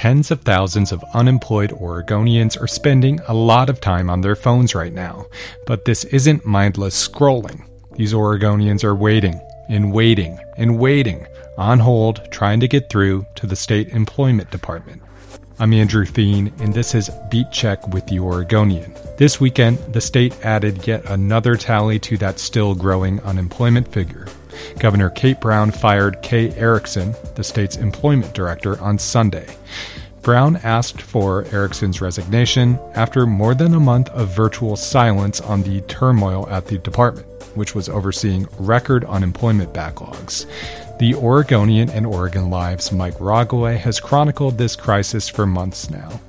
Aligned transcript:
Tens 0.00 0.30
of 0.30 0.40
thousands 0.40 0.92
of 0.92 1.04
unemployed 1.12 1.72
Oregonians 1.72 2.58
are 2.58 2.66
spending 2.66 3.20
a 3.28 3.34
lot 3.34 3.68
of 3.68 3.82
time 3.82 4.08
on 4.08 4.22
their 4.22 4.34
phones 4.34 4.74
right 4.74 4.94
now, 4.94 5.26
but 5.66 5.84
this 5.84 6.04
isn't 6.04 6.46
mindless 6.46 7.06
scrolling. 7.06 7.66
These 7.96 8.14
Oregonians 8.14 8.82
are 8.82 8.94
waiting 8.94 9.38
and 9.68 9.92
waiting 9.92 10.38
and 10.56 10.78
waiting 10.78 11.26
on 11.58 11.80
hold, 11.80 12.26
trying 12.32 12.60
to 12.60 12.66
get 12.66 12.88
through 12.88 13.26
to 13.34 13.46
the 13.46 13.54
state 13.54 13.90
employment 13.90 14.50
department. 14.50 15.02
I'm 15.58 15.74
Andrew 15.74 16.06
Theen, 16.06 16.50
and 16.60 16.72
this 16.72 16.94
is 16.94 17.10
Beat 17.30 17.52
Check 17.52 17.86
with 17.88 18.06
the 18.06 18.20
Oregonian. 18.20 18.94
This 19.18 19.38
weekend, 19.38 19.76
the 19.92 20.00
state 20.00 20.34
added 20.42 20.86
yet 20.86 21.04
another 21.10 21.56
tally 21.56 21.98
to 21.98 22.16
that 22.16 22.38
still 22.38 22.74
growing 22.74 23.20
unemployment 23.20 23.92
figure. 23.92 24.26
Governor 24.78 25.10
Kate 25.10 25.40
Brown 25.40 25.70
fired 25.70 26.22
Kay 26.22 26.52
Erickson, 26.54 27.14
the 27.34 27.44
state's 27.44 27.76
employment 27.76 28.34
director, 28.34 28.80
on 28.80 28.98
Sunday. 28.98 29.46
Brown 30.22 30.56
asked 30.56 31.00
for 31.00 31.44
Erickson's 31.46 32.00
resignation 32.00 32.78
after 32.94 33.26
more 33.26 33.54
than 33.54 33.74
a 33.74 33.80
month 33.80 34.10
of 34.10 34.28
virtual 34.28 34.76
silence 34.76 35.40
on 35.40 35.62
the 35.62 35.80
turmoil 35.82 36.46
at 36.50 36.66
the 36.66 36.78
department, 36.78 37.26
which 37.54 37.74
was 37.74 37.88
overseeing 37.88 38.46
record 38.58 39.04
unemployment 39.04 39.72
backlogs. 39.72 40.46
The 40.98 41.14
Oregonian 41.14 41.88
and 41.88 42.04
Oregon 42.04 42.50
Live's 42.50 42.92
Mike 42.92 43.18
Rogoway 43.18 43.78
has 43.78 43.98
chronicled 43.98 44.58
this 44.58 44.76
crisis 44.76 45.28
for 45.28 45.46
months 45.46 45.88
now. 45.88 46.20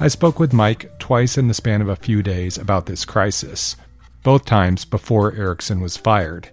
I 0.00 0.08
spoke 0.08 0.40
with 0.40 0.52
Mike 0.52 0.98
twice 0.98 1.38
in 1.38 1.46
the 1.46 1.54
span 1.54 1.80
of 1.80 1.88
a 1.88 1.96
few 1.96 2.22
days 2.22 2.58
about 2.58 2.86
this 2.86 3.04
crisis 3.04 3.76
both 4.28 4.44
times 4.44 4.84
before 4.84 5.32
Erickson 5.36 5.80
was 5.80 5.96
fired. 5.96 6.50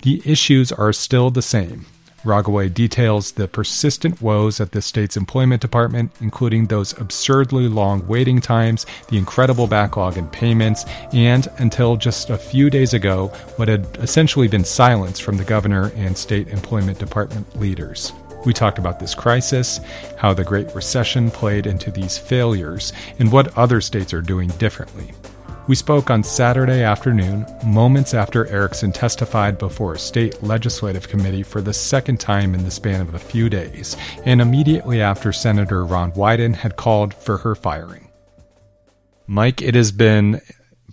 The 0.00 0.22
issues 0.24 0.72
are 0.72 0.94
still 0.94 1.28
the 1.28 1.42
same. 1.42 1.84
Rogoway 2.24 2.72
details 2.72 3.32
the 3.32 3.46
persistent 3.46 4.22
woes 4.22 4.62
at 4.62 4.72
the 4.72 4.80
state's 4.80 5.14
employment 5.14 5.60
department, 5.60 6.10
including 6.22 6.64
those 6.64 6.98
absurdly 6.98 7.68
long 7.68 8.06
waiting 8.08 8.40
times, 8.40 8.86
the 9.10 9.18
incredible 9.18 9.66
backlog 9.66 10.16
in 10.16 10.26
payments, 10.28 10.86
and, 11.12 11.48
until 11.58 11.98
just 11.98 12.30
a 12.30 12.38
few 12.38 12.70
days 12.70 12.94
ago, 12.94 13.26
what 13.56 13.68
had 13.68 13.86
essentially 13.98 14.48
been 14.48 14.64
silence 14.64 15.20
from 15.20 15.36
the 15.36 15.44
governor 15.44 15.92
and 15.96 16.16
state 16.16 16.48
employment 16.48 16.98
department 16.98 17.60
leaders. 17.60 18.14
We 18.46 18.54
talked 18.54 18.78
about 18.78 19.00
this 19.00 19.14
crisis, 19.14 19.80
how 20.16 20.32
the 20.32 20.44
Great 20.44 20.74
Recession 20.74 21.30
played 21.30 21.66
into 21.66 21.90
these 21.90 22.16
failures, 22.16 22.94
and 23.18 23.30
what 23.30 23.54
other 23.58 23.82
states 23.82 24.14
are 24.14 24.22
doing 24.22 24.48
differently. 24.56 25.12
We 25.68 25.74
spoke 25.74 26.08
on 26.08 26.22
Saturday 26.22 26.82
afternoon, 26.82 27.44
moments 27.62 28.14
after 28.14 28.46
Erickson 28.46 28.90
testified 28.90 29.58
before 29.58 29.92
a 29.92 29.98
state 29.98 30.42
legislative 30.42 31.10
committee 31.10 31.42
for 31.42 31.60
the 31.60 31.74
second 31.74 32.20
time 32.20 32.54
in 32.54 32.64
the 32.64 32.70
span 32.70 33.02
of 33.02 33.12
a 33.12 33.18
few 33.18 33.50
days, 33.50 33.94
and 34.24 34.40
immediately 34.40 35.02
after 35.02 35.30
Senator 35.30 35.84
Ron 35.84 36.12
Wyden 36.12 36.54
had 36.54 36.76
called 36.76 37.12
for 37.12 37.36
her 37.36 37.54
firing. 37.54 38.08
Mike, 39.26 39.60
it 39.60 39.74
has 39.74 39.92
been 39.92 40.40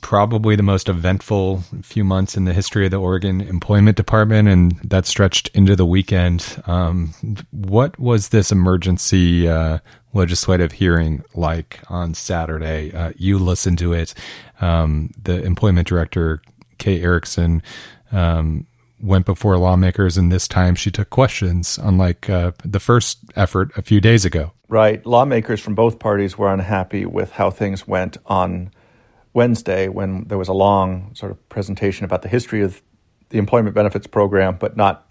probably 0.02 0.56
the 0.56 0.64
most 0.64 0.90
eventful 0.90 1.64
few 1.82 2.04
months 2.04 2.36
in 2.36 2.46
the 2.46 2.54
history 2.54 2.86
of 2.86 2.92
the 2.92 2.98
Oregon 2.98 3.42
Employment 3.42 3.98
Department, 3.98 4.48
and 4.48 4.74
that 4.84 5.06
stretched 5.06 5.50
into 5.54 5.76
the 5.76 5.86
weekend. 5.86 6.62
Um, 6.68 7.14
what 7.52 7.98
was 8.00 8.30
this 8.30 8.52
emergency 8.52 9.48
uh, 9.48 9.80
legislative 10.14 10.74
hearing 10.74 11.24
like 11.34 11.80
on 11.90 12.14
Saturday? 12.14 12.94
Uh, 12.94 13.14
you 13.16 13.40
listened 13.40 13.80
to 13.80 13.94
it. 13.94 14.14
Um, 14.62 15.12
the 15.22 15.42
employment 15.44 15.88
director, 15.88 16.42
Kay 16.78 17.02
Erickson, 17.02 17.64
um, 18.12 18.68
went 19.02 19.26
before 19.26 19.58
lawmakers, 19.58 20.18
and 20.18 20.32
this 20.32 20.48
time 20.48 20.76
she 20.76 20.92
took 20.92 21.10
questions, 21.10 21.78
unlike 21.82 22.30
uh, 22.30 22.52
the 22.64 22.80
first 22.80 23.20
effort 23.36 23.72
a 23.78 23.82
few 23.82 24.02
days 24.02 24.26
ago. 24.26 24.52
Right. 24.68 25.06
Lawmakers 25.06 25.62
from 25.62 25.76
both 25.76 26.00
parties 26.00 26.38
were 26.38 26.52
unhappy 26.52 27.06
with 27.06 27.32
how 27.32 27.52
things 27.52 27.88
went 27.88 28.18
on 28.26 28.72
Wednesday 29.36 29.90
when 29.90 30.24
there 30.28 30.38
was 30.38 30.48
a 30.48 30.54
long 30.54 31.14
sort 31.14 31.32
of 31.32 31.50
presentation 31.50 32.06
about 32.06 32.22
the 32.22 32.30
history 32.30 32.64
of 32.64 32.82
the 33.30 33.38
employment 33.38 33.76
benefits 33.76 34.08
program, 34.08 34.56
but 34.58 34.76
not 34.78 35.06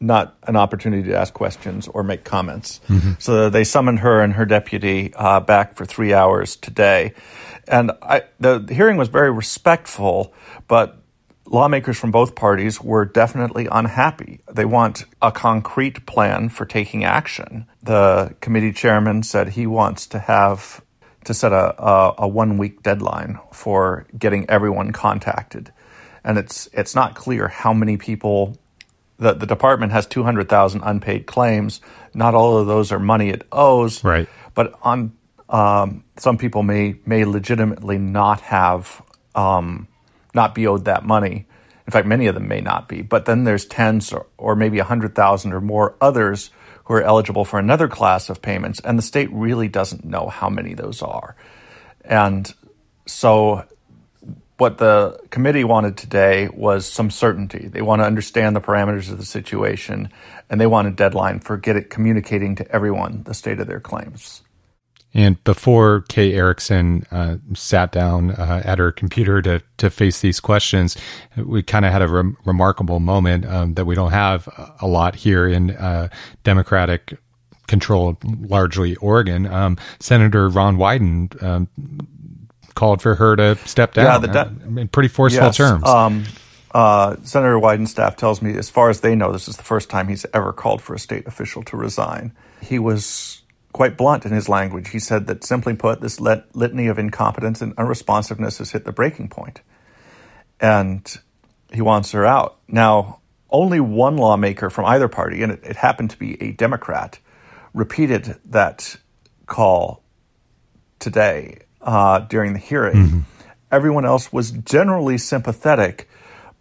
not 0.00 0.36
an 0.48 0.56
opportunity 0.56 1.10
to 1.10 1.16
ask 1.16 1.32
questions 1.32 1.86
or 1.86 2.02
make 2.02 2.24
comments. 2.24 2.80
Mm-hmm. 2.88 3.12
So 3.20 3.50
they 3.50 3.62
summoned 3.62 4.00
her 4.00 4.20
and 4.20 4.32
her 4.32 4.44
deputy 4.44 5.14
uh, 5.14 5.38
back 5.38 5.76
for 5.76 5.84
three 5.84 6.12
hours 6.12 6.56
today. 6.56 7.14
And 7.68 7.92
I, 8.02 8.22
the 8.40 8.66
hearing 8.68 8.96
was 8.96 9.06
very 9.06 9.30
respectful, 9.30 10.34
but 10.66 11.00
lawmakers 11.46 11.96
from 11.98 12.10
both 12.10 12.34
parties 12.34 12.80
were 12.80 13.04
definitely 13.04 13.68
unhappy. 13.70 14.40
They 14.52 14.64
want 14.64 15.04
a 15.20 15.30
concrete 15.30 16.04
plan 16.04 16.48
for 16.48 16.64
taking 16.64 17.04
action. 17.04 17.66
The 17.80 18.34
committee 18.40 18.72
chairman 18.72 19.22
said 19.22 19.50
he 19.50 19.68
wants 19.68 20.08
to 20.08 20.18
have 20.18 20.82
to 21.24 21.34
set 21.34 21.52
a, 21.52 21.82
a, 21.82 22.14
a 22.18 22.28
one 22.28 22.58
week 22.58 22.82
deadline 22.82 23.38
for 23.52 24.06
getting 24.18 24.48
everyone 24.50 24.92
contacted. 24.92 25.72
And 26.24 26.38
it's 26.38 26.68
it's 26.72 26.94
not 26.94 27.14
clear 27.14 27.48
how 27.48 27.72
many 27.72 27.96
people 27.96 28.56
the, 29.18 29.34
the 29.34 29.46
department 29.46 29.92
has 29.92 30.06
200,000 30.06 30.82
unpaid 30.82 31.26
claims. 31.26 31.80
Not 32.14 32.34
all 32.34 32.58
of 32.58 32.66
those 32.66 32.92
are 32.92 32.98
money 32.98 33.30
it 33.30 33.46
owes. 33.52 34.02
Right. 34.02 34.28
But 34.54 34.78
on 34.82 35.16
um, 35.48 36.04
some 36.16 36.38
people 36.38 36.62
may 36.62 36.96
may 37.04 37.24
legitimately 37.24 37.98
not 37.98 38.40
have 38.40 39.02
um, 39.34 39.88
not 40.34 40.54
be 40.54 40.66
owed 40.66 40.86
that 40.86 41.04
money. 41.04 41.46
In 41.86 41.90
fact, 41.90 42.06
many 42.06 42.26
of 42.26 42.34
them 42.34 42.48
may 42.48 42.60
not 42.60 42.88
be. 42.88 43.02
But 43.02 43.26
then 43.26 43.44
there's 43.44 43.66
tens 43.66 44.12
or, 44.12 44.26
or 44.38 44.54
maybe 44.54 44.78
100,000 44.78 45.52
or 45.52 45.60
more 45.60 45.96
others 46.00 46.50
who 46.84 46.94
are 46.94 47.02
eligible 47.02 47.44
for 47.44 47.58
another 47.58 47.88
class 47.88 48.28
of 48.28 48.42
payments, 48.42 48.80
and 48.80 48.98
the 48.98 49.02
state 49.02 49.28
really 49.32 49.68
doesn't 49.68 50.04
know 50.04 50.28
how 50.28 50.48
many 50.48 50.74
those 50.74 51.02
are. 51.02 51.36
And 52.04 52.52
so 53.06 53.64
what 54.58 54.78
the 54.78 55.18
committee 55.30 55.64
wanted 55.64 55.96
today 55.96 56.48
was 56.48 56.86
some 56.86 57.10
certainty. 57.10 57.68
They 57.68 57.82
want 57.82 58.00
to 58.00 58.06
understand 58.06 58.54
the 58.54 58.60
parameters 58.60 59.10
of 59.10 59.18
the 59.18 59.24
situation, 59.24 60.10
and 60.48 60.60
they 60.60 60.66
want 60.66 60.88
a 60.88 60.92
deadline 60.92 61.40
for 61.40 61.56
get 61.56 61.76
it 61.76 61.90
communicating 61.90 62.56
to 62.56 62.70
everyone 62.70 63.24
the 63.24 63.34
state 63.34 63.60
of 63.60 63.66
their 63.66 63.80
claims. 63.80 64.42
And 65.14 65.42
before 65.44 66.02
Kay 66.08 66.32
Erickson 66.32 67.04
uh, 67.10 67.36
sat 67.54 67.92
down 67.92 68.30
uh, 68.30 68.62
at 68.64 68.78
her 68.78 68.90
computer 68.92 69.42
to 69.42 69.62
to 69.76 69.90
face 69.90 70.20
these 70.20 70.40
questions, 70.40 70.96
we 71.36 71.62
kind 71.62 71.84
of 71.84 71.92
had 71.92 72.02
a 72.02 72.08
re- 72.08 72.34
remarkable 72.44 72.98
moment 72.98 73.44
um, 73.44 73.74
that 73.74 73.84
we 73.84 73.94
don't 73.94 74.12
have 74.12 74.48
a 74.80 74.86
lot 74.86 75.14
here 75.14 75.46
in 75.46 75.72
uh, 75.72 76.08
Democratic 76.44 77.18
controlled 77.66 78.16
largely 78.48 78.96
Oregon. 78.96 79.46
Um, 79.46 79.76
Senator 79.98 80.48
Ron 80.48 80.76
Wyden 80.76 81.42
um, 81.42 81.68
called 82.74 83.02
for 83.02 83.14
her 83.14 83.36
to 83.36 83.56
step 83.66 83.94
down. 83.94 84.06
Yeah, 84.06 84.18
the 84.18 84.28
de- 84.28 84.80
in 84.80 84.88
pretty 84.88 85.08
forceful 85.08 85.46
yes, 85.46 85.56
terms. 85.56 85.86
Um, 85.86 86.24
uh, 86.74 87.16
Senator 87.22 87.58
Wyden's 87.58 87.90
staff 87.90 88.16
tells 88.16 88.40
me, 88.40 88.56
as 88.56 88.70
far 88.70 88.88
as 88.88 89.00
they 89.00 89.14
know, 89.14 89.30
this 89.32 89.46
is 89.46 89.56
the 89.56 89.62
first 89.62 89.90
time 89.90 90.08
he's 90.08 90.24
ever 90.32 90.52
called 90.52 90.80
for 90.80 90.94
a 90.94 90.98
state 90.98 91.26
official 91.26 91.62
to 91.64 91.76
resign. 91.76 92.32
He 92.62 92.78
was 92.78 93.41
quite 93.72 93.96
blunt 93.96 94.26
in 94.26 94.32
his 94.32 94.48
language. 94.48 94.90
He 94.90 94.98
said 94.98 95.26
that, 95.28 95.44
simply 95.44 95.74
put, 95.74 96.00
this 96.00 96.20
lit- 96.20 96.54
litany 96.54 96.88
of 96.88 96.98
incompetence 96.98 97.62
and 97.62 97.74
unresponsiveness 97.76 98.58
has 98.58 98.70
hit 98.72 98.84
the 98.84 98.92
breaking 98.92 99.28
point. 99.28 99.60
and 100.62 101.18
he 101.72 101.82
wants 101.82 102.12
her 102.12 102.24
out. 102.24 102.58
Now, 102.68 103.18
only 103.50 103.80
one 103.80 104.16
lawmaker 104.16 104.70
from 104.70 104.86
either 104.86 105.08
party, 105.08 105.42
and 105.42 105.52
it, 105.52 105.60
it 105.64 105.76
happened 105.76 106.10
to 106.10 106.18
be 106.18 106.40
a 106.40 106.52
Democrat, 106.52 107.18
repeated 107.74 108.38
that 108.46 108.96
call 109.46 110.02
today 110.98 111.58
uh, 111.82 112.20
during 112.20 112.52
the 112.52 112.58
hearing. 112.58 112.94
Mm-hmm. 112.94 113.18
Everyone 113.70 114.04
else 114.06 114.32
was 114.32 114.52
generally 114.52 115.18
sympathetic, 115.18 116.08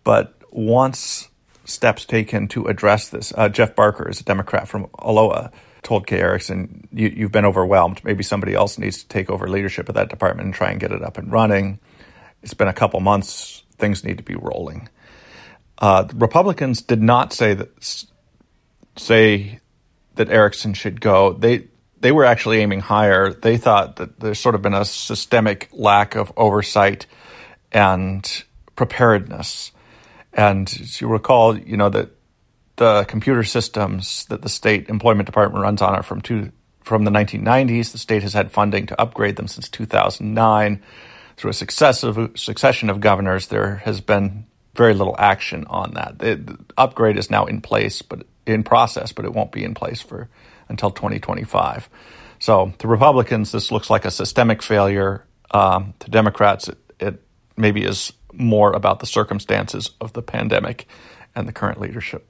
but 0.03 0.33
wants 0.49 1.29
steps 1.65 2.05
taken 2.05 2.47
to 2.49 2.65
address 2.65 3.09
this. 3.09 3.31
Uh, 3.37 3.47
Jeff 3.47 3.75
Barker 3.75 4.09
is 4.09 4.19
a 4.19 4.23
Democrat 4.23 4.67
from 4.67 4.87
Aloha. 4.97 5.49
Told 5.83 6.05
Kay 6.05 6.19
Erickson, 6.19 6.87
you, 6.91 7.07
you've 7.09 7.31
been 7.31 7.45
overwhelmed. 7.45 8.03
Maybe 8.03 8.23
somebody 8.23 8.53
else 8.53 8.77
needs 8.77 9.01
to 9.01 9.07
take 9.07 9.29
over 9.29 9.47
leadership 9.47 9.89
of 9.89 9.95
that 9.95 10.09
department 10.09 10.45
and 10.45 10.53
try 10.53 10.69
and 10.69 10.79
get 10.79 10.91
it 10.91 11.01
up 11.01 11.17
and 11.17 11.31
running. 11.31 11.79
It's 12.43 12.53
been 12.53 12.67
a 12.67 12.73
couple 12.73 12.99
months. 12.99 13.63
Things 13.77 14.03
need 14.03 14.17
to 14.17 14.23
be 14.23 14.35
rolling. 14.35 14.89
Uh, 15.77 16.07
Republicans 16.13 16.81
did 16.81 17.01
not 17.01 17.33
say 17.33 17.55
that 17.55 18.05
say 18.95 19.59
that 20.15 20.29
Erickson 20.29 20.73
should 20.73 21.01
go. 21.01 21.33
They 21.33 21.67
they 21.99 22.11
were 22.11 22.25
actually 22.25 22.59
aiming 22.59 22.81
higher. 22.81 23.31
They 23.33 23.57
thought 23.57 23.95
that 23.97 24.19
there's 24.19 24.39
sort 24.39 24.55
of 24.55 24.61
been 24.61 24.73
a 24.73 24.85
systemic 24.85 25.69
lack 25.71 26.15
of 26.15 26.31
oversight 26.37 27.05
and 27.71 28.43
preparedness. 28.75 29.71
And 30.33 30.67
as 30.81 31.01
you 31.01 31.07
recall, 31.07 31.57
you 31.57 31.77
know 31.77 31.89
that 31.89 32.09
the 32.81 33.05
computer 33.07 33.43
systems 33.43 34.25
that 34.25 34.41
the 34.41 34.49
state 34.49 34.89
employment 34.89 35.27
department 35.27 35.61
runs 35.61 35.83
on 35.83 35.93
are 35.93 36.01
from 36.01 36.19
two 36.19 36.51
from 36.81 37.03
the 37.03 37.11
1990s. 37.11 37.91
The 37.91 37.99
state 37.99 38.23
has 38.23 38.33
had 38.33 38.51
funding 38.51 38.87
to 38.87 38.99
upgrade 38.99 39.35
them 39.35 39.47
since 39.47 39.69
2009. 39.69 40.81
Through 41.37 41.51
a 41.51 41.53
successive 41.53 42.31
succession 42.33 42.89
of 42.89 42.99
governors, 42.99 43.49
there 43.49 43.75
has 43.85 44.01
been 44.01 44.45
very 44.73 44.95
little 44.95 45.15
action 45.19 45.67
on 45.69 45.93
that. 45.93 46.17
The, 46.17 46.37
the 46.37 46.57
upgrade 46.75 47.17
is 47.17 47.29
now 47.29 47.45
in 47.45 47.61
place, 47.61 48.01
but 48.01 48.23
in 48.47 48.63
process, 48.63 49.11
but 49.11 49.25
it 49.25 49.33
won't 49.33 49.51
be 49.51 49.63
in 49.63 49.75
place 49.75 50.01
for 50.01 50.27
until 50.67 50.89
2025. 50.89 51.87
So 52.39 52.73
to 52.79 52.87
Republicans, 52.87 53.51
this 53.51 53.71
looks 53.71 53.91
like 53.91 54.05
a 54.05 54.11
systemic 54.11 54.63
failure. 54.63 55.27
Um, 55.51 55.93
to 55.99 56.09
Democrats, 56.09 56.67
it, 56.67 56.79
it 56.99 57.23
maybe 57.55 57.83
is 57.83 58.11
more 58.33 58.73
about 58.73 59.01
the 59.01 59.05
circumstances 59.05 59.91
of 60.01 60.13
the 60.13 60.23
pandemic 60.23 60.87
and 61.35 61.47
the 61.47 61.53
current 61.53 61.79
leadership. 61.79 62.27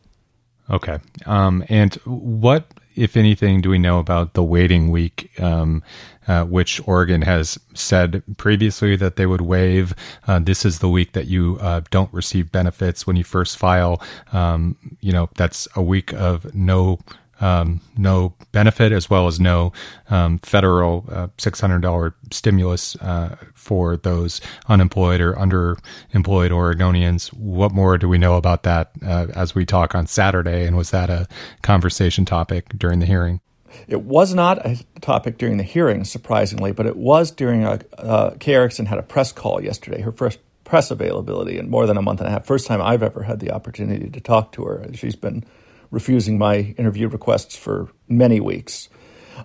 Okay. 0.72 1.00
Um, 1.26 1.64
and 1.68 1.94
what, 2.06 2.66
if 2.96 3.18
anything, 3.18 3.62
do 3.62 3.70
we 3.70 3.78
know 3.78 4.00
about 4.00 4.34
the 4.34 4.44
waiting 4.44 4.90
week, 4.90 5.32
um, 5.40 5.84
uh, 6.28 6.46
which 6.46 6.86
Oregon 6.88 7.22
has 7.24 7.60
said 7.74 8.24
previously 8.38 8.96
that 8.96 9.18
they 9.18 9.26
would 9.26 9.42
waive? 9.42 9.94
Uh, 10.28 10.40
this 10.40 10.64
is 10.66 10.80
the 10.80 10.90
week 10.90 11.12
that 11.12 11.28
you 11.28 11.58
uh, 11.60 11.82
don't 11.90 12.14
receive 12.14 12.52
benefits 12.52 13.06
when 13.06 13.18
you 13.18 13.24
first 13.24 13.58
file. 13.58 14.02
Um, 14.32 14.78
you 15.02 15.12
know, 15.12 15.30
that's 15.36 15.68
a 15.76 15.82
week 15.82 16.14
of 16.14 16.54
no 16.56 17.00
um, 17.42 17.82
no 17.98 18.34
benefit 18.52 18.92
as 18.92 19.10
well 19.10 19.28
as 19.28 19.40
no 19.40 19.74
um, 20.10 20.38
federal 20.40 21.06
uh, 21.12 21.28
$600 21.38 22.14
stimulus 22.32 22.96
uh, 22.98 23.36
for 23.54 23.98
those 23.98 24.40
unemployed 24.68 25.20
or 25.20 25.34
underemployed 25.34 26.52
Oregonians. 26.52 27.34
What 27.34 27.72
more 27.72 27.98
do 27.98 28.08
we 28.08 28.18
know 28.18 28.38
about 28.38 28.64
that 28.64 28.92
uh, 29.06 29.28
as 29.36 29.54
we 29.56 29.66
talk 29.66 29.96
on 29.96 30.08
Saturday? 30.08 30.66
And 30.66 30.78
was 30.78 30.92
that 30.92 31.10
a 31.10 31.28
conversation 31.62 32.26
topic 32.26 32.70
during 32.78 33.00
the 33.00 33.06
hearing? 33.06 33.42
It 33.88 34.02
was 34.02 34.34
not 34.34 34.66
a 34.66 34.84
topic 35.00 35.38
during 35.38 35.58
the 35.58 35.64
hearing, 35.64 36.04
surprisingly, 36.04 36.72
but 36.72 36.86
it 36.86 36.98
was 36.98 37.32
during 37.32 37.64
a. 37.64 37.80
Uh, 37.98 38.32
Kay 38.40 38.54
Erickson 38.54 38.86
had 38.86 38.98
a 38.98 39.04
press 39.04 39.32
call 39.32 39.64
yesterday, 39.64 40.02
her 40.02 40.12
first 40.12 40.40
press 40.66 40.92
availability 40.92 41.58
in 41.58 41.70
more 41.70 41.86
than 41.86 41.98
a 41.98 42.02
month 42.02 42.20
and 42.20 42.28
a 42.28 42.32
half. 42.32 42.46
First 42.46 42.68
time 42.68 42.82
I've 42.82 43.04
ever 43.04 43.24
had 43.24 43.40
the 43.40 43.52
opportunity 43.52 44.10
to 44.10 44.20
talk 44.22 44.52
to 44.54 44.64
her. 44.66 44.86
She's 44.94 45.16
been 45.16 45.44
refusing 45.92 46.38
my 46.38 46.74
interview 46.78 47.08
requests 47.08 47.56
for 47.56 47.90
many 48.08 48.40
weeks. 48.40 48.90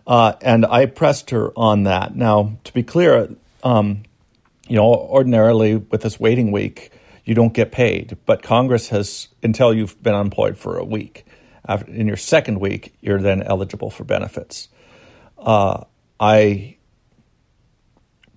Uh, 0.07 0.35
and 0.41 0.65
I 0.65 0.87
pressed 0.87 1.31
her 1.31 1.53
on 1.57 1.83
that. 1.85 2.15
Now, 2.15 2.59
to 2.65 2.73
be 2.73 2.83
clear, 2.83 3.35
um, 3.63 4.05
you 4.69 4.77
know, 4.77 4.85
ordinarily 4.85 5.77
with 5.77 6.03
this 6.03 6.19
waiting 6.19 6.53
week, 6.53 6.93
you 7.25 7.35
don't 7.35 7.53
get 7.53 7.73
paid, 7.73 8.17
but 8.25 8.43
Congress 8.43 8.89
has, 8.91 9.29
until 9.43 9.75
you've 9.75 10.01
been 10.03 10.15
unemployed 10.15 10.57
for 10.57 10.79
a 10.79 10.85
week. 10.85 11.27
After, 11.69 11.91
in 11.91 12.07
your 12.07 12.17
second 12.17 12.61
week, 12.61 12.95
you're 13.01 13.21
then 13.21 13.43
eligible 13.43 13.91
for 13.91 14.05
benefits. 14.05 14.69
Uh, 15.37 15.85
I 16.21 16.77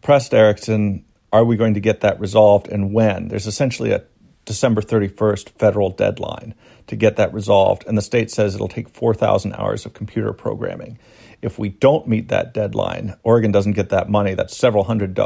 pressed 0.02 0.34
Erickson, 0.34 1.06
are 1.32 1.44
we 1.44 1.56
going 1.56 1.76
to 1.76 1.80
get 1.80 2.02
that 2.02 2.20
resolved 2.20 2.68
and 2.68 2.92
when? 2.92 3.28
There's 3.28 3.46
essentially 3.46 3.92
a 3.92 4.04
December 4.50 4.82
31st 4.82 5.50
federal 5.60 5.92
deadline 5.92 6.56
to 6.88 6.96
get 6.96 7.18
that 7.18 7.32
resolved, 7.32 7.86
and 7.86 7.96
the 7.96 8.02
state 8.02 8.32
says 8.32 8.56
it'll 8.56 8.68
take 8.68 8.90
4,000 8.90 9.54
hours 9.54 9.86
of 9.86 9.94
computer 9.94 10.34
programming. 10.34 10.98
If 11.44 11.60
we 11.60 11.70
don't 11.70 12.08
meet 12.08 12.30
that 12.30 12.52
deadline, 12.52 13.16
Oregon 13.22 13.52
doesn't 13.52 13.74
get 13.74 13.90
that 13.90 14.10
money. 14.10 14.34
That's 14.34 14.58
several 14.58 14.86
hundred, 14.86 15.20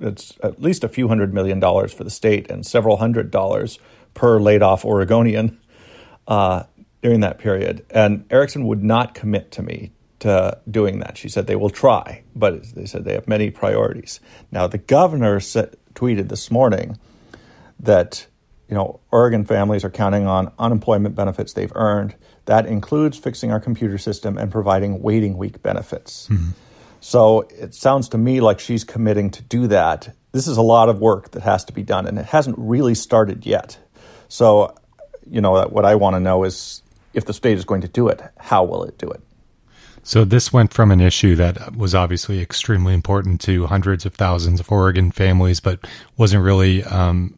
it's 0.00 0.34
at 0.40 0.62
least 0.62 0.84
a 0.84 0.88
few 0.88 1.08
hundred 1.08 1.34
million 1.34 1.58
dollars 1.58 1.92
for 1.92 2.04
the 2.04 2.10
state 2.10 2.48
and 2.48 2.64
several 2.64 2.98
hundred 2.98 3.32
dollars 3.32 3.80
per 4.14 4.38
laid 4.38 4.62
off 4.62 4.84
Oregonian 4.84 5.58
uh, 6.28 6.62
during 7.02 7.20
that 7.20 7.38
period. 7.40 7.84
And 7.90 8.24
Erickson 8.30 8.68
would 8.68 8.84
not 8.84 9.14
commit 9.14 9.50
to 9.50 9.62
me 9.62 9.90
to 10.20 10.60
doing 10.70 11.00
that. 11.00 11.18
She 11.18 11.28
said 11.28 11.48
they 11.48 11.56
will 11.56 11.70
try, 11.70 12.22
but 12.36 12.62
they 12.76 12.86
said 12.86 13.04
they 13.04 13.14
have 13.14 13.26
many 13.26 13.50
priorities. 13.50 14.20
Now, 14.52 14.68
the 14.68 14.78
governor 14.78 15.40
said, 15.40 15.74
tweeted 15.94 16.28
this 16.28 16.52
morning 16.52 16.98
that 17.80 18.26
you 18.70 18.76
know, 18.76 19.00
Oregon 19.10 19.44
families 19.44 19.84
are 19.84 19.90
counting 19.90 20.26
on 20.26 20.52
unemployment 20.58 21.16
benefits 21.16 21.52
they've 21.52 21.72
earned. 21.74 22.14
That 22.44 22.66
includes 22.66 23.18
fixing 23.18 23.50
our 23.50 23.58
computer 23.58 23.98
system 23.98 24.38
and 24.38 24.50
providing 24.50 25.02
waiting 25.02 25.36
week 25.36 25.60
benefits. 25.60 26.28
Mm-hmm. 26.28 26.50
So 27.00 27.40
it 27.50 27.74
sounds 27.74 28.10
to 28.10 28.18
me 28.18 28.40
like 28.40 28.60
she's 28.60 28.84
committing 28.84 29.30
to 29.32 29.42
do 29.42 29.66
that. 29.66 30.14
This 30.32 30.46
is 30.46 30.56
a 30.56 30.62
lot 30.62 30.88
of 30.88 31.00
work 31.00 31.32
that 31.32 31.42
has 31.42 31.64
to 31.64 31.72
be 31.72 31.82
done, 31.82 32.06
and 32.06 32.18
it 32.18 32.26
hasn't 32.26 32.56
really 32.58 32.94
started 32.94 33.44
yet. 33.44 33.76
So, 34.28 34.76
you 35.28 35.40
know, 35.40 35.64
what 35.64 35.84
I 35.84 35.96
want 35.96 36.14
to 36.14 36.20
know 36.20 36.44
is 36.44 36.82
if 37.12 37.24
the 37.24 37.32
state 37.32 37.58
is 37.58 37.64
going 37.64 37.80
to 37.80 37.88
do 37.88 38.06
it, 38.06 38.22
how 38.38 38.62
will 38.62 38.84
it 38.84 38.96
do 38.98 39.08
it? 39.08 39.20
So 40.02 40.24
this 40.24 40.52
went 40.52 40.72
from 40.72 40.92
an 40.92 41.00
issue 41.00 41.34
that 41.36 41.74
was 41.74 41.94
obviously 41.94 42.40
extremely 42.40 42.94
important 42.94 43.40
to 43.42 43.66
hundreds 43.66 44.06
of 44.06 44.14
thousands 44.14 44.60
of 44.60 44.70
Oregon 44.70 45.10
families, 45.10 45.58
but 45.58 45.86
wasn't 46.16 46.44
really 46.44 46.84
um, 46.84 47.36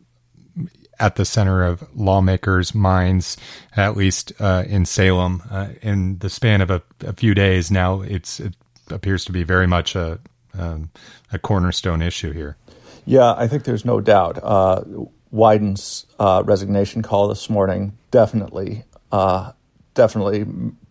at 1.02 1.16
the 1.16 1.24
center 1.24 1.64
of 1.64 1.84
lawmakers' 1.96 2.74
minds, 2.74 3.36
at 3.76 3.96
least 3.96 4.32
uh, 4.38 4.62
in 4.68 4.86
Salem. 4.86 5.42
Uh, 5.50 5.68
in 5.82 6.18
the 6.18 6.30
span 6.30 6.60
of 6.60 6.70
a, 6.70 6.80
a, 7.00 7.12
few 7.12 7.34
days 7.34 7.72
now, 7.72 8.02
it 8.02 8.40
appears 8.88 9.24
to 9.24 9.32
be 9.32 9.42
very 9.42 9.66
much 9.66 9.96
a 9.96 10.20
um, 10.56 10.90
a 11.32 11.38
cornerstone 11.38 12.02
issue 12.02 12.30
here. 12.30 12.56
Yeah, 13.04 13.34
I 13.36 13.48
think 13.48 13.64
there's 13.64 13.84
no 13.84 14.00
doubt. 14.00 14.38
Uh, 14.42 14.84
Wyden's 15.32 16.06
uh, 16.20 16.42
resignation 16.46 17.02
call 17.02 17.26
this 17.26 17.50
morning 17.50 17.98
definitely 18.12 18.84
uh, 19.10 19.52
definitely 19.94 20.44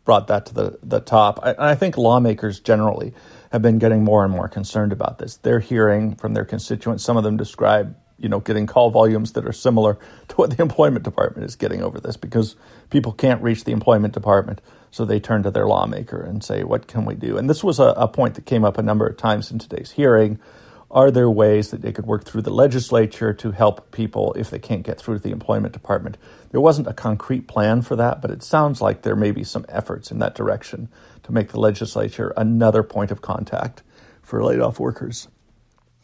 brought 0.04 0.28
that 0.28 0.48
to 0.48 0.54
the 0.54 0.80
the 0.84 1.00
top. 1.00 1.40
I, 1.42 1.72
I 1.72 1.76
think 1.76 1.98
lawmakers 1.98 2.60
generally 2.60 3.14
have 3.54 3.62
been 3.62 3.80
getting 3.80 4.04
more 4.04 4.26
and 4.26 4.34
more 4.34 4.50
concerned 4.50 4.92
about 4.92 5.20
this. 5.20 5.38
They're 5.38 5.60
hearing 5.62 6.16
from 6.16 6.34
their 6.34 6.46
constituents. 6.46 7.04
Some 7.04 7.16
of 7.16 7.24
them 7.24 7.38
describe 7.38 7.96
you 8.22 8.30
know, 8.30 8.40
getting 8.40 8.68
call 8.68 8.92
volumes 8.92 9.34
that 9.34 9.46
are 9.46 9.54
similar 9.54 9.98
to 10.30 10.36
what 10.36 10.56
the 10.56 10.62
employment 10.62 11.04
department 11.04 11.46
is 11.46 11.56
getting 11.56 11.82
over 11.82 12.00
this 12.00 12.18
because 12.18 12.56
people 12.90 13.12
can't 13.12 13.42
reach 13.42 13.64
the 13.64 13.72
employment 13.72 14.14
department. 14.14 14.62
So 14.92 15.06
they 15.06 15.20
turn 15.20 15.44
to 15.44 15.52
their 15.52 15.68
lawmaker 15.68 16.22
and 16.22 16.44
say, 16.44 16.64
what 16.64 16.88
can 16.88 17.06
we 17.06 17.16
do? 17.16 17.38
And 17.38 17.50
this 17.50 17.64
was 17.64 17.80
a, 17.80 17.94
a 17.98 18.08
point 18.08 18.36
that 18.36 18.46
came 18.46 18.66
up 18.66 18.78
a 18.78 18.84
number 18.84 19.08
of 19.08 19.18
times 19.18 19.50
in 19.50 19.58
today's 19.58 19.92
hearing. 19.92 20.38
Are 20.90 21.10
there 21.10 21.30
ways 21.30 21.72
that 21.72 21.82
they 21.82 21.94
could 21.94 22.06
work 22.06 22.26
through 22.26 22.42
the 22.42 22.54
legislature 22.54 23.34
to 23.34 23.52
help 23.52 23.92
people 23.92 24.34
if 24.34 24.50
they 24.50 24.60
can't 24.60 24.84
get 24.84 25.00
through 25.00 25.16
to 25.20 25.24
the 25.24 25.32
employment 25.32 25.72
department? 25.72 26.18
There 26.52 26.60
wasn't 26.60 26.90
a 26.90 26.94
concrete 26.94 27.48
plan 27.48 27.82
for 27.82 27.96
that, 27.96 28.22
but 28.22 28.30
it 28.30 28.44
sounds 28.44 28.82
like 28.82 29.04
there 29.04 29.16
may 29.16 29.32
be 29.32 29.46
some 29.46 29.66
efforts 29.70 30.12
in 30.12 30.20
that 30.20 30.36
direction 30.36 30.90
to 31.24 31.32
make 31.32 31.50
the 31.50 31.60
legislature 31.62 32.34
another 32.36 32.84
point 32.84 33.10
of 33.10 33.22
contact 33.22 33.84
for 34.22 34.44
laid 34.44 34.60
off 34.60 34.80
workers 34.80 35.30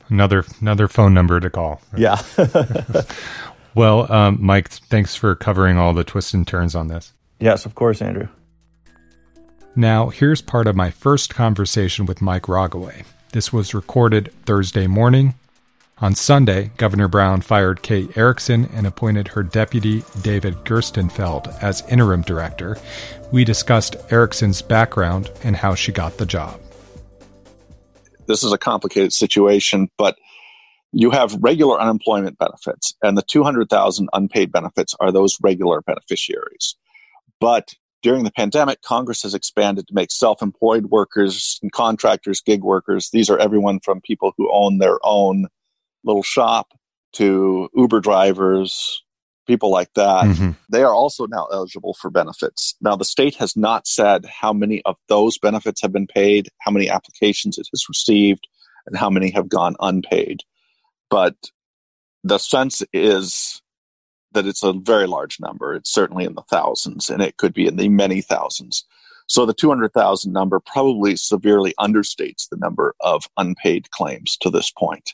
another 0.09 0.45
another 0.61 0.87
phone 0.87 1.13
number 1.13 1.39
to 1.39 1.49
call. 1.49 1.81
Yeah. 1.95 2.21
well, 3.75 4.11
um, 4.11 4.37
Mike, 4.39 4.69
thanks 4.69 5.15
for 5.15 5.35
covering 5.35 5.77
all 5.77 5.93
the 5.93 6.03
twists 6.03 6.33
and 6.33 6.47
turns 6.47 6.75
on 6.75 6.87
this. 6.87 7.13
Yes, 7.39 7.65
of 7.65 7.75
course, 7.75 8.01
Andrew. 8.01 8.27
Now, 9.75 10.09
here's 10.09 10.41
part 10.41 10.65
of 10.65 10.75
my 10.75 10.89
first 10.89 11.35
conversation 11.35 12.07
with 12.07 12.21
Mike 12.21 12.43
Rogoway. 12.43 13.05
This 13.31 13.53
was 13.53 13.75
recorded 13.75 14.33
Thursday 14.45 14.87
morning. 14.87 15.35
On 15.99 16.15
Sunday, 16.15 16.71
Governor 16.77 17.07
Brown 17.07 17.41
fired 17.41 17.81
Kay 17.81 18.07
Erickson 18.15 18.69
and 18.73 18.85
appointed 18.87 19.29
her 19.29 19.43
deputy, 19.43 20.03
David 20.21 20.53
Gerstenfeld, 20.63 21.55
as 21.61 21.83
interim 21.89 22.21
director. 22.21 22.77
We 23.31 23.43
discussed 23.43 23.95
Erickson's 24.09 24.61
background 24.61 25.31
and 25.43 25.55
how 25.55 25.75
she 25.75 25.91
got 25.91 26.17
the 26.17 26.25
job 26.25 26.59
this 28.27 28.43
is 28.43 28.51
a 28.51 28.57
complicated 28.57 29.13
situation, 29.13 29.89
but 29.97 30.17
you 30.93 31.11
have 31.11 31.37
regular 31.41 31.79
unemployment 31.79 32.37
benefits, 32.37 32.93
and 33.03 33.17
the 33.17 33.21
200,000 33.21 34.09
unpaid 34.13 34.51
benefits 34.51 34.95
are 34.99 35.11
those 35.11 35.37
regular 35.41 35.81
beneficiaries. 35.81 36.75
But 37.39 37.73
during 38.03 38.23
the 38.23 38.31
pandemic, 38.31 38.81
Congress 38.81 39.23
has 39.23 39.33
expanded 39.33 39.87
to 39.87 39.93
make 39.93 40.11
self 40.11 40.41
employed 40.41 40.85
workers 40.85 41.59
and 41.61 41.71
contractors, 41.71 42.41
gig 42.41 42.63
workers, 42.63 43.09
these 43.11 43.29
are 43.29 43.39
everyone 43.39 43.79
from 43.79 44.01
people 44.01 44.33
who 44.37 44.49
own 44.51 44.77
their 44.77 44.97
own 45.03 45.47
little 46.03 46.23
shop 46.23 46.67
to 47.13 47.69
Uber 47.75 47.99
drivers, 47.99 49.03
people 49.47 49.71
like 49.71 49.93
that, 49.95 50.25
mm-hmm. 50.25 50.51
they 50.69 50.83
are 50.83 50.93
also 50.93 51.25
now 51.25 51.47
eligible 51.51 51.95
for 51.99 52.11
benefits. 52.11 52.75
Now, 52.81 52.95
the 52.95 53.05
state 53.05 53.35
has 53.35 53.55
not 53.55 53.87
said 53.87 54.25
how 54.25 54.53
many 54.53 54.81
of 54.83 54.97
those 55.07 55.37
benefits 55.37 55.81
have 55.81 55.91
been 55.91 56.07
paid, 56.07 56.49
how 56.59 56.71
many 56.71 56.89
applications 56.89 57.57
it 57.57 57.67
has 57.71 57.85
received, 57.89 58.47
and 58.85 58.97
how 58.97 59.09
many 59.09 59.31
have 59.31 59.49
gone 59.49 59.75
unpaid. 59.79 60.41
But 61.09 61.35
the 62.23 62.37
sense 62.37 62.83
is 62.93 63.61
that 64.33 64.45
it's 64.45 64.63
a 64.63 64.73
very 64.73 65.07
large 65.07 65.39
number. 65.39 65.73
It's 65.73 65.91
certainly 65.91 66.25
in 66.25 66.35
the 66.35 66.43
thousands, 66.43 67.09
and 67.09 67.21
it 67.21 67.37
could 67.37 67.53
be 67.53 67.67
in 67.67 67.77
the 67.77 67.89
many 67.89 68.21
thousands. 68.21 68.85
So 69.27 69.45
the 69.45 69.53
200,000 69.53 70.31
number 70.31 70.59
probably 70.59 71.15
severely 71.15 71.73
understates 71.79 72.47
the 72.49 72.57
number 72.57 72.95
of 73.01 73.25
unpaid 73.37 73.91
claims 73.91 74.37
to 74.41 74.49
this 74.49 74.71
point. 74.71 75.13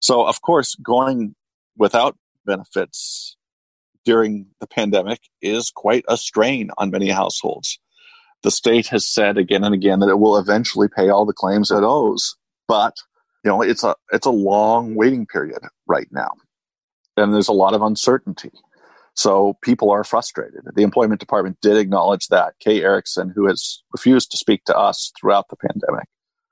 So, 0.00 0.26
of 0.26 0.42
course, 0.42 0.74
going 0.76 1.34
without 1.76 2.16
benefits 2.44 3.35
during 4.06 4.46
the 4.60 4.66
pandemic 4.66 5.20
is 5.42 5.70
quite 5.74 6.04
a 6.08 6.16
strain 6.16 6.70
on 6.78 6.90
many 6.90 7.10
households. 7.10 7.78
The 8.42 8.50
state 8.50 8.86
has 8.88 9.06
said 9.06 9.36
again 9.36 9.64
and 9.64 9.74
again 9.74 9.98
that 10.00 10.08
it 10.08 10.20
will 10.20 10.38
eventually 10.38 10.88
pay 10.88 11.10
all 11.10 11.26
the 11.26 11.32
claims 11.32 11.70
it 11.70 11.82
owes, 11.82 12.36
but 12.68 12.94
you 13.44 13.50
know 13.50 13.60
it's 13.60 13.84
a 13.84 13.96
it's 14.12 14.26
a 14.26 14.30
long 14.30 14.94
waiting 14.94 15.26
period 15.26 15.58
right 15.86 16.08
now, 16.12 16.30
and 17.16 17.34
there's 17.34 17.48
a 17.48 17.52
lot 17.52 17.74
of 17.74 17.82
uncertainty. 17.82 18.52
So 19.14 19.56
people 19.62 19.90
are 19.90 20.04
frustrated. 20.04 20.60
The 20.74 20.82
employment 20.82 21.20
department 21.20 21.58
did 21.62 21.76
acknowledge 21.76 22.28
that. 22.28 22.54
Kay 22.60 22.82
Erickson, 22.82 23.32
who 23.34 23.46
has 23.46 23.82
refused 23.92 24.30
to 24.30 24.36
speak 24.36 24.64
to 24.64 24.76
us 24.76 25.10
throughout 25.18 25.48
the 25.48 25.56
pandemic, 25.56 26.06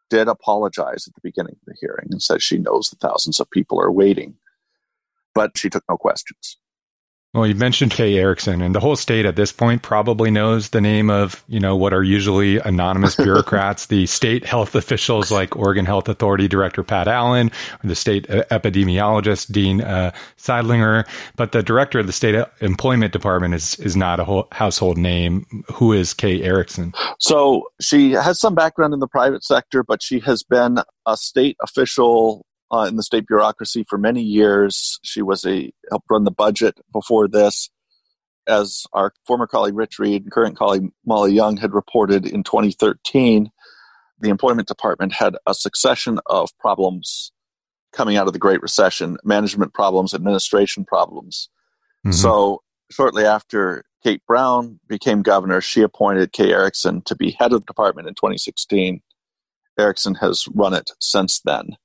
did 0.09 0.29
apologize 0.29 1.07
at 1.07 1.15
the 1.15 1.21
beginning 1.23 1.57
of 1.61 1.67
the 1.67 1.77
hearing 1.79 2.09
and 2.11 2.23
said 2.23 2.43
she 2.43 2.59
knows 2.59 2.89
that 2.89 3.01
thousands 3.01 3.39
of 3.39 3.51
people 3.51 3.79
are 3.81 3.93
waiting, 3.93 4.37
but 5.35 5.57
she 5.59 5.69
took 5.69 5.85
no 5.91 5.99
questions. 5.99 6.57
Well, 7.35 7.49
you 7.49 7.57
mentioned 7.57 7.91
Kay 7.91 8.17
Erickson, 8.17 8.63
and 8.63 8.77
the 8.77 8.79
whole 8.79 8.95
state 8.95 9.27
at 9.27 9.35
this 9.35 9.51
point 9.51 9.83
probably 9.83 10.31
knows 10.31 10.69
the 10.69 10.81
name 10.81 11.11
of, 11.11 11.43
you 11.49 11.59
know, 11.59 11.75
what 11.75 11.93
are 11.93 12.05
usually 12.05 12.59
anonymous 12.59 13.17
bureaucrats, 13.25 13.87
the 13.87 14.07
state 14.07 14.47
health 14.47 14.77
officials 14.77 15.33
like 15.33 15.57
Oregon 15.57 15.85
Health 15.85 16.09
Authority 16.09 16.47
Director 16.47 16.85
Pat 16.85 17.09
Allen, 17.09 17.51
or 17.83 17.89
the 17.89 17.97
state 17.97 18.29
epidemiologist 18.29 19.51
Dean 19.51 19.81
uh, 19.81 20.13
Sidelinger. 20.39 21.09
But 21.35 21.51
the 21.51 21.65
director 21.65 21.99
of 21.99 22.07
the 22.07 22.13
state 22.13 22.41
employment 22.61 23.13
department 23.13 23.55
is 23.55 23.75
is 23.81 23.97
not 23.97 24.21
a 24.21 24.45
household 24.53 24.97
name. 24.97 25.45
Who 25.73 25.93
is 25.93 26.15
Kay 26.15 26.41
Erickson? 26.41 26.95
So 27.19 27.69
she 27.81 28.13
has 28.13 28.39
some 28.39 28.55
background 28.55 28.95
in 28.95 29.01
the 29.01 29.09
private 29.09 29.43
sector, 29.43 29.83
but 29.83 30.05
she 30.05 30.21
has 30.21 30.45
been 30.45 30.79
a 31.05 31.17
state 31.17 31.57
official 31.61 32.47
uh, 32.73 32.87
in 32.89 32.97
the 32.97 33.03
state 33.03 33.27
bureaucracy 33.27 33.85
for 33.89 33.99
many 33.99 34.23
years. 34.23 34.99
She 35.03 35.23
was 35.23 35.45
a 35.45 35.73
helped 35.91 36.07
run 36.11 36.25
the 36.25 36.31
budget 36.31 36.79
before 36.93 37.29
this. 37.29 37.71
As 38.47 38.85
our 38.93 39.13
former 39.27 39.47
colleague 39.47 39.77
Rich 39.77 39.99
Read 39.99 40.23
and 40.23 40.33
current 40.33 40.57
colleague 40.57 40.91
Molly 41.07 41.33
Young 41.33 41.57
had 41.57 41.73
reported 41.73 42.27
in 42.27 42.43
2013, 42.43 43.51
the 44.21 44.29
employment 44.29 44.69
department 44.69 45.13
had 45.13 45.37
a 45.47 45.55
succession 45.55 46.19
of 46.27 46.51
problems 46.59 47.33
coming 47.93 48.17
out 48.17 48.27
of 48.27 48.33
the 48.33 48.39
Great 48.39 48.61
Recession 48.61 49.17
management 49.25 49.73
problems, 49.73 50.13
administration 50.13 50.85
problems. 50.85 51.49
Mm-hmm. 52.05 52.13
So, 52.13 52.63
shortly 52.91 53.25
after 53.25 53.85
Kate 54.03 54.23
Brown 54.27 54.79
became 54.89 55.23
governor, 55.23 55.61
she 55.61 55.81
appointed 55.81 56.33
Kay 56.33 56.53
Erickson 56.53 57.01
to 57.03 57.17
be 57.17 57.37
head 57.39 57.53
of 57.53 57.61
the 57.61 57.67
department 57.67 58.09
in 58.09 58.15
2016. 58.15 59.01
Erickson 59.79 60.15
has 60.17 60.47
run 60.55 60.75
it 60.75 60.91
since 61.01 61.41
then. 61.45 61.77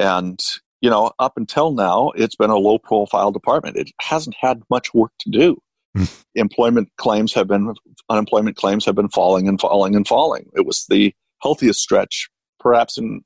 And, 0.00 0.40
you 0.80 0.88
know, 0.88 1.12
up 1.18 1.34
until 1.36 1.72
now, 1.72 2.10
it's 2.16 2.34
been 2.34 2.50
a 2.50 2.56
low 2.56 2.78
profile 2.78 3.30
department. 3.30 3.76
It 3.76 3.90
hasn't 4.00 4.34
had 4.40 4.62
much 4.70 4.94
work 4.94 5.12
to 5.20 5.30
do. 5.30 5.58
Hmm. 5.94 6.04
Employment 6.34 6.88
claims 6.96 7.34
have 7.34 7.48
been, 7.48 7.74
unemployment 8.08 8.56
claims 8.56 8.86
have 8.86 8.94
been 8.94 9.10
falling 9.10 9.46
and 9.46 9.60
falling 9.60 9.94
and 9.94 10.08
falling. 10.08 10.46
It 10.56 10.64
was 10.64 10.86
the 10.88 11.14
healthiest 11.42 11.80
stretch, 11.80 12.30
perhaps 12.58 12.96
in 12.96 13.20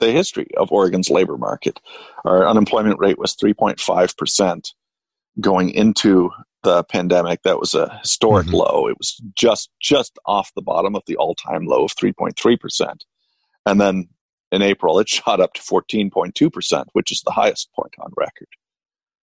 the 0.00 0.12
history 0.12 0.48
of 0.56 0.72
Oregon's 0.72 1.10
labor 1.10 1.36
market. 1.36 1.78
Our 2.24 2.46
unemployment 2.48 2.98
rate 2.98 3.18
was 3.18 3.36
3.5% 3.36 4.70
going 5.40 5.70
into 5.70 6.30
the 6.62 6.84
pandemic. 6.84 7.42
That 7.42 7.60
was 7.60 7.74
a 7.74 7.98
historic 7.98 8.46
mm-hmm. 8.46 8.56
low. 8.56 8.88
It 8.88 8.96
was 8.98 9.20
just 9.34 9.68
just 9.80 10.18
off 10.24 10.52
the 10.54 10.62
bottom 10.62 10.96
of 10.96 11.02
the 11.06 11.16
all-time 11.16 11.66
low 11.66 11.84
of 11.84 11.94
3.3%. 11.94 12.96
And 13.66 13.80
then 13.80 14.08
in 14.54 14.62
April, 14.62 14.98
it 14.98 15.08
shot 15.10 15.40
up 15.40 15.54
to 15.54 15.62
14.2%, 15.62 16.84
which 16.92 17.12
is 17.12 17.22
the 17.22 17.32
highest 17.32 17.70
point 17.72 17.94
on 18.00 18.12
record. 18.16 18.48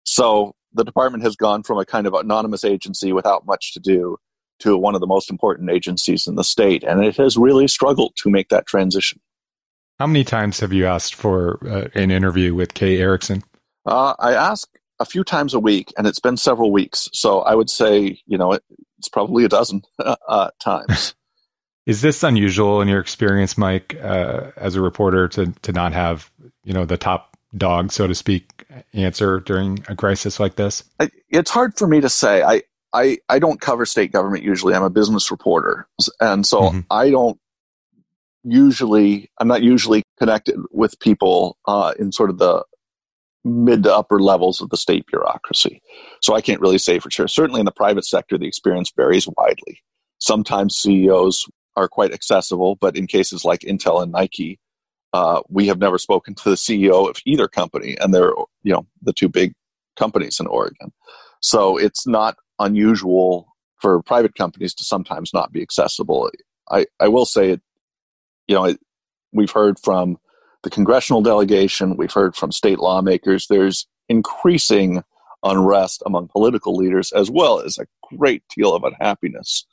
So 0.05 0.55
the 0.73 0.85
department 0.85 1.23
has 1.25 1.37
gone 1.37 1.63
from 1.63 1.79
a 1.79 1.85
kind 1.85 2.07
of 2.07 2.15
anonymous 2.15 2.65
agency 2.65 3.13
without 3.13 3.47
much 3.47 3.75
to 3.75 3.81
do 3.81 4.17
to 4.61 4.77
one 4.77 4.95
of 4.95 5.01
the 5.01 5.07
most 5.07 5.31
important 5.31 5.71
agencies 5.71 6.27
in 6.27 6.35
the 6.35 6.45
state, 6.45 6.85
and 6.85 7.03
it 7.03 7.17
has 7.17 7.37
really 7.37 7.67
struggled 7.67 8.15
to 8.17 8.31
make 8.31 8.49
that 8.51 8.67
transition. 8.67 9.21
How 9.99 10.07
many 10.07 10.25
times 10.25 10.61
have 10.61 10.73
you 10.73 10.87
asked 10.87 11.15
for 11.15 11.59
uh, 11.67 11.89
an 11.95 12.11
interview 12.11 12.55
with 12.55 12.75
Kay 12.75 12.99
Erickson? 12.99 13.43
Uh, 13.87 14.15
I 14.19 14.35
ask 14.35 14.69
a 14.99 15.05
few 15.05 15.25
times 15.25 15.55
a 15.55 15.61
week, 15.61 15.93
and 15.97 16.07
it's 16.07 16.21
been 16.21 16.37
several 16.37 16.71
weeks. 16.71 17.09
So 17.13 17.41
I 17.41 17.55
would 17.55 17.71
say, 17.71 18.21
you 18.27 18.39
know, 18.39 18.53
it, 18.53 18.63
it's 18.99 19.09
probably 19.09 19.45
a 19.45 19.49
dozen 19.49 19.83
uh, 19.99 20.51
times. 20.61 21.15
Is 21.87 22.03
this 22.03 22.23
unusual 22.23 22.81
in 22.81 22.89
your 22.89 23.01
experience, 23.01 23.57
Mike, 23.57 23.97
uh, 24.03 24.51
as 24.57 24.75
a 24.75 24.81
reporter, 24.81 25.29
to 25.29 25.53
to 25.63 25.73
not 25.73 25.93
have 25.93 26.31
you 26.63 26.73
know 26.73 26.85
the 26.85 26.99
top 26.99 27.37
dog, 27.57 27.91
so 27.91 28.07
to 28.07 28.15
speak, 28.15 28.67
answer 28.93 29.41
during 29.41 29.85
a 29.89 29.97
crisis 29.97 30.39
like 30.39 30.57
this? 30.57 30.85
It's 31.31 31.51
hard 31.51 31.77
for 31.77 31.87
me 31.87 32.01
to 32.01 32.09
say. 32.09 32.43
I 32.43 32.63
I 32.93 33.19
I 33.29 33.39
don't 33.39 33.61
cover 33.61 33.87
state 33.87 34.13
government 34.13 34.45
usually. 34.45 34.75
I'm 34.75 34.83
a 34.83 34.91
business 34.91 35.31
reporter, 35.31 35.89
and 36.21 36.47
so 36.47 36.63
mm-hmm. 36.63 36.81
I 36.91 37.11
don't 37.11 37.39
usually. 38.45 39.31
I'm 39.39 39.49
not 39.49 39.63
usually 39.63 40.03
connected 40.19 40.57
with 40.71 40.99
people 41.01 41.57
uh, 41.67 41.95
in 41.99 42.13
sort 42.13 42.31
of 42.31 42.39
the 42.39 42.65
mid 43.45 43.85
to 43.85 43.95
upper 43.95 44.21
levels 44.21 44.61
of 44.61 44.69
the 44.69 44.77
state 44.77 45.07
bureaucracy. 45.07 45.81
So 46.21 46.35
I 46.35 46.43
can't 46.43 46.61
really 46.61 46.79
say 46.79 46.99
for 46.99 47.11
sure. 47.11 47.27
Certainly 47.27 47.61
in 47.61 47.65
the 47.65 47.73
private 47.73 48.05
sector, 48.05 48.37
the 48.37 48.47
experience 48.47 48.93
varies 48.95 49.27
widely. 49.37 49.81
Sometimes 50.19 50.77
CEOs 50.77 51.47
are 51.77 51.89
quite 51.89 52.13
accessible, 52.13 52.77
but 52.77 52.97
in 52.97 53.07
cases 53.07 53.45
like 53.45 53.61
Intel 53.61 54.03
and 54.03 54.13
Nike, 54.13 54.59
uh, 55.13 55.41
we 55.49 55.67
have 55.67 55.79
never 55.79 55.99
spoken 55.99 56.35
to 56.35 56.51
the 56.51 56.57
CEO 56.57 57.09
of 57.09 57.17
either 57.25 57.49
company, 57.49 57.97
and 58.01 58.15
they're 58.15 58.33
you 58.63 58.73
know 58.73 58.87
the 59.03 59.13
two 59.13 59.29
big 59.29 59.55
companies 59.97 60.39
in 60.41 60.47
Oregon. 60.47 60.93
So 61.41 61.77
it's 61.77 62.07
not 62.07 62.37
unusual 62.59 63.49
for 63.81 64.03
private 64.03 64.35
companies 64.35 64.75
to 64.75 64.85
sometimes 64.85 65.33
not 65.33 65.53
be 65.53 65.63
accessible. 65.63 66.31
I, 66.71 66.87
I 67.01 67.09
will 67.09 67.25
say 67.25 67.51
it, 67.51 67.61
you 68.47 68.55
know, 68.55 68.65
it, 68.67 68.79
we've 69.33 69.51
heard 69.51 69.79
from 69.79 70.19
the 70.63 70.71
congressional 70.71 71.23
delegation, 71.23 71.97
we've 71.97 72.13
heard 72.13 72.37
from 72.37 72.53
state 72.53 72.79
lawmakers. 72.79 73.47
There's 73.49 73.87
increasing 74.09 75.03
unrest 75.43 76.03
among 76.05 76.29
political 76.29 76.77
leaders 76.77 77.13
as 77.13 77.31
well 77.31 77.61
as 77.61 77.79
a 77.79 77.87
great 78.15 78.43
deal 78.55 78.75
of 78.75 78.85
unhappiness 78.85 79.65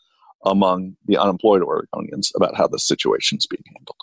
among 0.49 0.95
the 1.05 1.17
unemployed 1.17 1.61
Oregonians 1.61 2.31
about 2.35 2.55
how 2.55 2.67
the 2.67 2.79
situation 2.79 3.37
is 3.37 3.47
being 3.47 3.63
handled. 3.75 3.97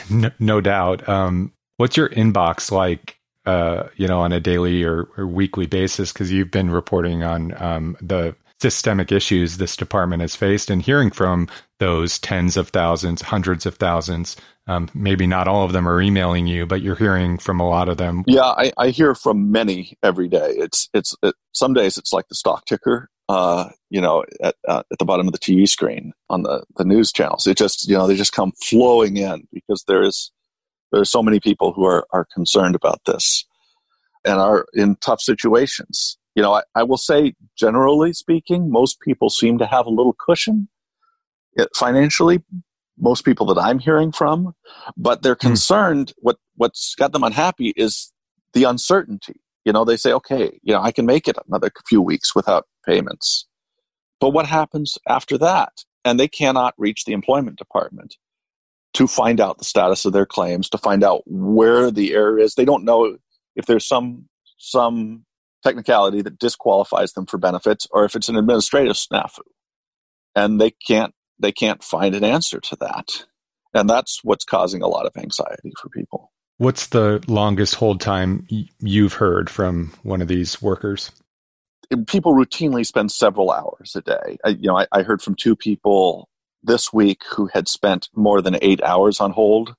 no, 0.10 0.30
no 0.38 0.60
doubt. 0.60 1.08
Um, 1.08 1.52
what's 1.76 1.96
your 1.96 2.08
inbox 2.10 2.70
like, 2.70 3.18
uh, 3.46 3.84
you 3.96 4.06
know, 4.06 4.20
on 4.20 4.32
a 4.32 4.40
daily 4.40 4.84
or, 4.84 5.08
or 5.16 5.26
weekly 5.26 5.66
basis? 5.66 6.12
Because 6.12 6.32
you've 6.32 6.50
been 6.50 6.70
reporting 6.70 7.22
on 7.22 7.60
um, 7.62 7.96
the 8.00 8.34
systemic 8.60 9.12
issues 9.12 9.56
this 9.56 9.76
department 9.76 10.20
has 10.20 10.34
faced 10.34 10.68
and 10.68 10.82
hearing 10.82 11.10
from 11.10 11.48
those 11.78 12.18
tens 12.18 12.56
of 12.56 12.68
thousands, 12.68 13.22
hundreds 13.22 13.66
of 13.66 13.76
thousands. 13.76 14.36
Um, 14.66 14.90
maybe 14.92 15.26
not 15.26 15.48
all 15.48 15.64
of 15.64 15.72
them 15.72 15.88
are 15.88 16.02
emailing 16.02 16.46
you, 16.46 16.66
but 16.66 16.82
you're 16.82 16.96
hearing 16.96 17.38
from 17.38 17.60
a 17.60 17.68
lot 17.68 17.88
of 17.88 17.96
them. 17.96 18.24
Yeah, 18.26 18.42
I, 18.42 18.72
I 18.76 18.88
hear 18.88 19.14
from 19.14 19.50
many 19.50 19.96
every 20.02 20.28
day. 20.28 20.54
It's 20.56 20.90
it's 20.92 21.16
it, 21.22 21.34
some 21.52 21.72
days 21.72 21.96
it's 21.96 22.12
like 22.12 22.28
the 22.28 22.34
stock 22.34 22.66
ticker, 22.66 23.08
uh, 23.28 23.68
you 23.90 24.00
know, 24.00 24.24
at, 24.42 24.54
uh, 24.66 24.82
at 24.90 24.98
the 24.98 25.04
bottom 25.04 25.26
of 25.26 25.32
the 25.32 25.38
TV 25.38 25.68
screen 25.68 26.12
on 26.30 26.42
the, 26.42 26.64
the 26.76 26.84
news 26.84 27.12
channels. 27.12 27.46
It 27.46 27.58
just, 27.58 27.88
you 27.88 27.96
know, 27.96 28.06
they 28.06 28.16
just 28.16 28.32
come 28.32 28.52
flowing 28.62 29.16
in 29.16 29.46
because 29.52 29.84
there's, 29.86 30.32
there's 30.92 31.10
so 31.10 31.22
many 31.22 31.38
people 31.38 31.72
who 31.72 31.84
are, 31.84 32.06
are 32.12 32.26
concerned 32.32 32.74
about 32.74 33.00
this 33.04 33.44
and 34.24 34.38
are 34.38 34.66
in 34.72 34.96
tough 34.96 35.20
situations. 35.20 36.18
You 36.34 36.42
know, 36.42 36.54
I, 36.54 36.62
I 36.74 36.82
will 36.84 36.96
say, 36.96 37.34
generally 37.56 38.12
speaking, 38.12 38.70
most 38.70 39.00
people 39.00 39.28
seem 39.28 39.58
to 39.58 39.66
have 39.66 39.86
a 39.86 39.90
little 39.90 40.16
cushion 40.26 40.68
uh, 41.58 41.66
financially. 41.76 42.42
Most 43.00 43.24
people 43.24 43.46
that 43.46 43.60
I'm 43.60 43.78
hearing 43.78 44.10
from, 44.10 44.54
but 44.96 45.22
they're 45.22 45.34
hmm. 45.40 45.48
concerned. 45.48 46.08
Mm. 46.08 46.14
What 46.18 46.36
what's 46.56 46.96
got 46.96 47.12
them 47.12 47.22
unhappy 47.22 47.72
is 47.76 48.12
the 48.54 48.64
uncertainty 48.64 49.40
you 49.64 49.72
know, 49.72 49.84
they 49.84 49.96
say, 49.96 50.12
okay, 50.12 50.58
you 50.62 50.72
know, 50.72 50.80
I 50.80 50.92
can 50.92 51.06
make 51.06 51.28
it 51.28 51.36
another 51.46 51.70
few 51.86 52.00
weeks 52.00 52.34
without 52.34 52.66
payments. 52.86 53.46
But 54.20 54.30
what 54.30 54.46
happens 54.46 54.98
after 55.06 55.38
that? 55.38 55.72
And 56.04 56.18
they 56.18 56.28
cannot 56.28 56.74
reach 56.78 57.04
the 57.04 57.12
employment 57.12 57.58
department 57.58 58.16
to 58.94 59.06
find 59.06 59.40
out 59.40 59.58
the 59.58 59.64
status 59.64 60.04
of 60.04 60.12
their 60.12 60.26
claims, 60.26 60.68
to 60.70 60.78
find 60.78 61.04
out 61.04 61.22
where 61.26 61.90
the 61.90 62.14
error 62.14 62.38
is. 62.38 62.54
They 62.54 62.64
don't 62.64 62.84
know 62.84 63.16
if 63.54 63.66
there's 63.66 63.86
some 63.86 64.28
some 64.58 65.24
technicality 65.62 66.22
that 66.22 66.38
disqualifies 66.38 67.12
them 67.12 67.26
for 67.26 67.38
benefits 67.38 67.86
or 67.90 68.04
if 68.04 68.16
it's 68.16 68.28
an 68.28 68.36
administrative 68.36 68.96
snafu. 68.96 69.40
And 70.34 70.60
they 70.60 70.70
can't 70.70 71.14
they 71.38 71.52
can't 71.52 71.82
find 71.82 72.14
an 72.14 72.24
answer 72.24 72.60
to 72.60 72.76
that. 72.80 73.24
And 73.74 73.88
that's 73.88 74.20
what's 74.24 74.44
causing 74.44 74.82
a 74.82 74.88
lot 74.88 75.06
of 75.06 75.12
anxiety 75.16 75.72
for 75.80 75.88
people. 75.90 76.32
What's 76.58 76.88
the 76.88 77.22
longest 77.28 77.76
hold 77.76 78.00
time 78.00 78.44
you've 78.80 79.12
heard 79.14 79.48
from 79.48 79.92
one 80.02 80.20
of 80.20 80.26
these 80.26 80.60
workers? 80.60 81.12
People 82.08 82.34
routinely 82.34 82.84
spend 82.84 83.12
several 83.12 83.52
hours 83.52 83.94
a 83.94 84.02
day. 84.02 84.38
I, 84.44 84.48
you 84.48 84.68
know, 84.68 84.76
I, 84.76 84.86
I 84.90 85.02
heard 85.02 85.22
from 85.22 85.36
two 85.36 85.54
people 85.54 86.28
this 86.64 86.92
week 86.92 87.22
who 87.30 87.46
had 87.54 87.68
spent 87.68 88.08
more 88.12 88.42
than 88.42 88.58
eight 88.60 88.82
hours 88.82 89.20
on 89.20 89.30
hold, 89.30 89.76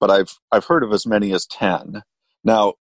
but 0.00 0.10
I've 0.10 0.36
I've 0.50 0.64
heard 0.64 0.82
of 0.82 0.92
as 0.92 1.06
many 1.06 1.32
as 1.32 1.46
ten. 1.46 2.02
Now, 2.42 2.74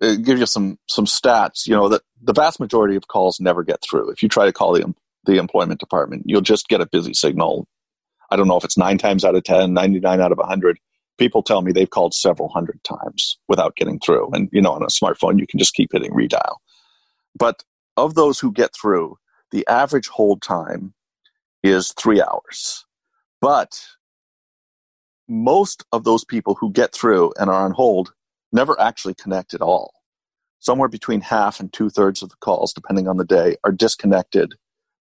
uh, 0.00 0.14
give 0.14 0.38
you 0.38 0.46
some 0.46 0.78
some 0.88 1.06
stats. 1.06 1.66
You 1.66 1.74
know 1.74 1.88
that 1.88 2.02
the 2.22 2.32
vast 2.32 2.60
majority 2.60 2.94
of 2.94 3.08
calls 3.08 3.40
never 3.40 3.64
get 3.64 3.82
through. 3.82 4.10
If 4.10 4.22
you 4.22 4.28
try 4.28 4.46
to 4.46 4.52
call 4.52 4.72
the 4.74 4.94
the 5.24 5.38
employment 5.38 5.80
department, 5.80 6.22
you'll 6.26 6.40
just 6.40 6.68
get 6.68 6.80
a 6.80 6.86
busy 6.86 7.14
signal. 7.14 7.66
I 8.30 8.36
don't 8.36 8.46
know 8.46 8.56
if 8.56 8.64
it's 8.64 8.78
nine 8.78 8.96
times 8.96 9.24
out 9.24 9.34
of 9.34 9.42
10, 9.42 9.74
99 9.74 10.20
out 10.20 10.32
of 10.32 10.38
100 10.38 10.78
people 11.18 11.42
tell 11.42 11.62
me 11.62 11.72
they've 11.72 11.90
called 11.90 12.14
several 12.14 12.48
hundred 12.48 12.82
times 12.84 13.38
without 13.48 13.76
getting 13.76 13.98
through. 14.00 14.30
And, 14.32 14.48
you 14.52 14.60
know, 14.60 14.72
on 14.72 14.82
a 14.82 14.86
smartphone, 14.86 15.38
you 15.38 15.46
can 15.46 15.58
just 15.58 15.74
keep 15.74 15.90
hitting 15.92 16.12
redial. 16.12 16.56
But 17.38 17.62
of 17.96 18.14
those 18.14 18.38
who 18.38 18.52
get 18.52 18.70
through, 18.74 19.16
the 19.50 19.66
average 19.68 20.08
hold 20.08 20.42
time 20.42 20.94
is 21.62 21.92
three 21.92 22.22
hours. 22.22 22.84
But 23.40 23.80
most 25.28 25.84
of 25.92 26.04
those 26.04 26.24
people 26.24 26.56
who 26.58 26.70
get 26.72 26.92
through 26.92 27.32
and 27.38 27.48
are 27.48 27.64
on 27.64 27.72
hold 27.72 28.12
never 28.52 28.78
actually 28.80 29.14
connect 29.14 29.54
at 29.54 29.62
all. 29.62 29.92
Somewhere 30.58 30.88
between 30.88 31.20
half 31.20 31.58
and 31.58 31.72
two 31.72 31.90
thirds 31.90 32.22
of 32.22 32.28
the 32.28 32.36
calls, 32.40 32.72
depending 32.72 33.08
on 33.08 33.16
the 33.16 33.24
day, 33.24 33.56
are 33.64 33.72
disconnected 33.72 34.54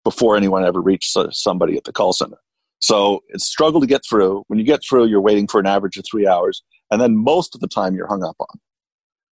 before 0.04 0.36
anyone 0.36 0.66
ever 0.66 0.82
reaches 0.82 1.16
uh, 1.16 1.30
somebody 1.32 1.78
at 1.78 1.84
the 1.84 1.92
call 1.92 2.14
center. 2.14 2.38
So 2.82 3.22
it's 3.30 3.46
struggle 3.46 3.80
to 3.80 3.88
get 3.88 4.02
through. 4.08 4.44
When 4.48 4.60
you 4.60 4.66
get 4.66 4.82
through, 4.88 5.06
you're 5.06 5.22
waiting 5.22 5.48
for 5.48 5.60
an 5.60 5.68
average 5.68 5.98
of 5.98 6.06
three 6.10 6.28
hours, 6.28 6.64
and 6.90 7.00
then 7.00 7.16
most 7.16 7.56
of 7.56 7.62
the 7.62 7.68
time 7.68 7.96
you're 7.96 8.08
hung 8.08 8.24
up 8.24 8.36
on. 8.40 8.60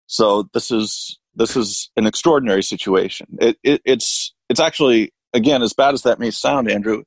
So 0.06 0.48
this 0.52 0.70
is 0.70 1.18
this 1.34 1.56
is 1.56 1.90
an 1.96 2.06
extraordinary 2.06 2.62
situation. 2.62 3.26
It, 3.40 3.56
it, 3.62 3.82
it's 3.84 4.34
it's 4.48 4.60
actually 4.60 5.12
again 5.32 5.62
as 5.62 5.72
bad 5.72 5.94
as 5.94 6.02
that 6.02 6.18
may 6.18 6.30
sound, 6.30 6.70
Andrew. 6.70 7.04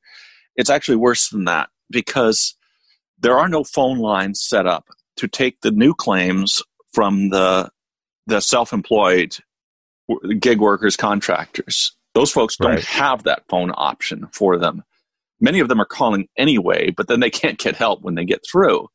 It's 0.56 0.70
actually 0.70 0.96
worse 0.96 1.28
than 1.28 1.44
that 1.44 1.68
because 1.90 2.56
there 3.18 3.38
are 3.38 3.48
no 3.48 3.64
phone 3.64 3.98
lines 3.98 4.42
set 4.42 4.66
up 4.66 4.86
to 5.16 5.28
take 5.28 5.60
the 5.60 5.70
new 5.70 5.94
claims 5.94 6.62
from 6.92 7.30
the 7.30 7.70
the 8.26 8.40
self-employed 8.40 9.36
gig 10.38 10.60
workers 10.60 10.96
contractors 10.96 11.96
those 12.14 12.32
folks 12.32 12.56
don't 12.56 12.72
right. 12.72 12.84
have 12.84 13.22
that 13.24 13.44
phone 13.48 13.70
option 13.76 14.26
for 14.32 14.58
them 14.58 14.82
many 15.40 15.60
of 15.60 15.68
them 15.68 15.80
are 15.80 15.86
calling 15.86 16.28
anyway 16.36 16.90
but 16.90 17.08
then 17.08 17.20
they 17.20 17.30
can't 17.30 17.58
get 17.58 17.76
help 17.76 18.02
when 18.02 18.14
they 18.14 18.24
get 18.24 18.40
through 18.50 18.86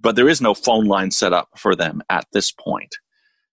but 0.00 0.16
there 0.16 0.28
is 0.28 0.40
no 0.40 0.54
phone 0.54 0.86
line 0.86 1.10
set 1.10 1.32
up 1.32 1.48
for 1.56 1.74
them 1.74 2.02
at 2.10 2.26
this 2.32 2.52
point 2.52 2.96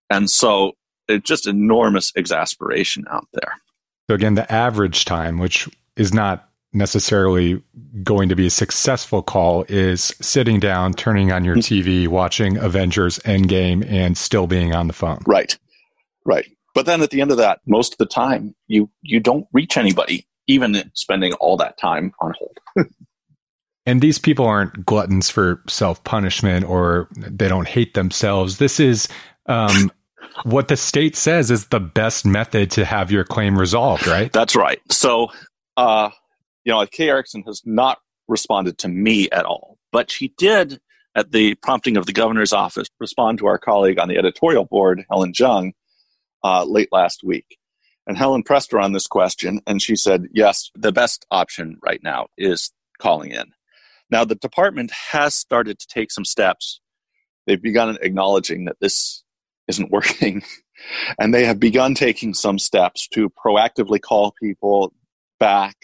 and 0.10 0.30
so 0.30 0.74
it's 1.08 1.28
just 1.28 1.48
enormous 1.48 2.12
exasperation 2.16 3.06
out 3.10 3.28
there 3.34 3.54
so 4.10 4.16
again 4.16 4.36
the 4.36 4.52
average 4.52 5.06
time 5.06 5.38
which 5.38 5.68
is 5.96 6.14
not 6.14 6.48
necessarily 6.74 7.62
going 8.04 8.30
to 8.30 8.36
be 8.36 8.48
a 8.48 8.52
successful 8.52 9.22
call 9.22 9.66
is 9.68 10.14
sitting 10.22 10.60
down, 10.60 10.94
turning 10.94 11.32
on 11.32 11.44
your 11.44 11.56
hmm. 11.56 11.62
TV, 11.62 12.08
watching 12.08 12.58
Avengers 12.58 13.20
Endgame, 13.20 13.86
and 13.90 14.18
still 14.18 14.48
being 14.48 14.74
on 14.74 14.88
the 14.88 14.94
phone. 14.94 15.20
Right, 15.26 15.58
right. 16.26 16.46
But 16.74 16.86
then 16.86 17.02
at 17.02 17.10
the 17.10 17.22
end 17.22 17.32
of 17.32 17.38
that, 17.38 17.60
most 17.66 17.94
of 17.94 17.98
the 17.98 18.06
time, 18.06 18.56
you 18.68 18.90
you 19.02 19.20
don't 19.20 19.48
reach 19.52 19.78
anybody, 19.78 20.28
even 20.48 20.92
spending 20.94 21.34
all 21.34 21.58
that 21.58 21.78
time 21.78 22.14
on 22.20 22.34
hold. 22.38 22.58
and 23.86 24.02
these 24.02 24.18
people 24.18 24.46
aren't 24.46 24.86
gluttons 24.86 25.30
for 25.30 25.62
self 25.68 26.04
punishment, 26.04 26.66
or 26.66 27.10
they 27.16 27.48
don't 27.48 27.68
hate 27.68 27.94
themselves. 27.94 28.58
This 28.58 28.80
is 28.80 29.08
um, 29.48 29.92
what 30.44 30.68
the 30.68 30.78
state 30.78 31.16
says 31.16 31.52
is 31.52 31.68
the 31.68 31.80
best 31.80 32.26
method 32.26 32.72
to 32.72 32.86
have 32.86 33.12
your 33.12 33.24
claim 33.24 33.58
resolved, 33.58 34.08
right? 34.08 34.32
That's 34.32 34.56
right. 34.56 34.80
So. 34.92 35.30
Uh, 35.76 36.10
you 36.68 36.74
know, 36.74 36.86
Kay 36.86 37.08
Erickson 37.08 37.44
has 37.48 37.62
not 37.66 38.00
responded 38.28 38.78
to 38.80 38.90
me 38.90 39.30
at 39.32 39.46
all, 39.46 39.78
but 39.94 40.12
she 40.12 40.34
did, 40.38 40.82
at 41.16 41.32
the 41.32 41.56
prompting 41.56 41.96
of 41.96 42.06
the 42.06 42.12
governor's 42.12 42.52
office, 42.52 42.90
respond 43.00 43.38
to 43.40 43.48
our 43.48 43.58
colleague 43.58 43.98
on 43.98 44.10
the 44.10 44.18
editorial 44.18 44.66
board, 44.66 45.06
Helen 45.10 45.32
Jung, 45.34 45.72
uh, 46.44 46.66
late 46.66 46.90
last 46.92 47.24
week. 47.24 47.58
And 48.08 48.18
Helen 48.18 48.44
pressed 48.44 48.72
her 48.72 48.80
on 48.80 48.94
this 48.94 49.06
question, 49.06 49.62
and 49.68 49.82
she 49.82 49.96
said, 49.96 50.28
yes, 50.34 50.72
the 50.74 50.92
best 50.92 51.26
option 51.30 51.78
right 51.86 52.02
now 52.02 52.28
is 52.38 52.72
calling 53.00 53.32
in. 53.32 53.52
Now, 54.10 54.24
the 54.24 54.36
department 54.36 54.92
has 55.12 55.36
started 55.36 55.78
to 55.80 55.88
take 55.88 56.12
some 56.12 56.26
steps. 56.26 56.80
They've 57.46 57.62
begun 57.62 57.98
acknowledging 58.02 58.66
that 58.66 58.78
this 58.80 59.24
isn't 59.68 59.92
working, 59.92 60.42
and 61.20 61.34
they 61.34 61.46
have 61.46 61.60
begun 61.60 61.94
taking 61.94 62.34
some 62.34 62.58
steps 62.58 63.08
to 63.10 63.30
proactively 63.30 64.02
call 64.02 64.34
people 64.42 64.94
back 65.40 65.76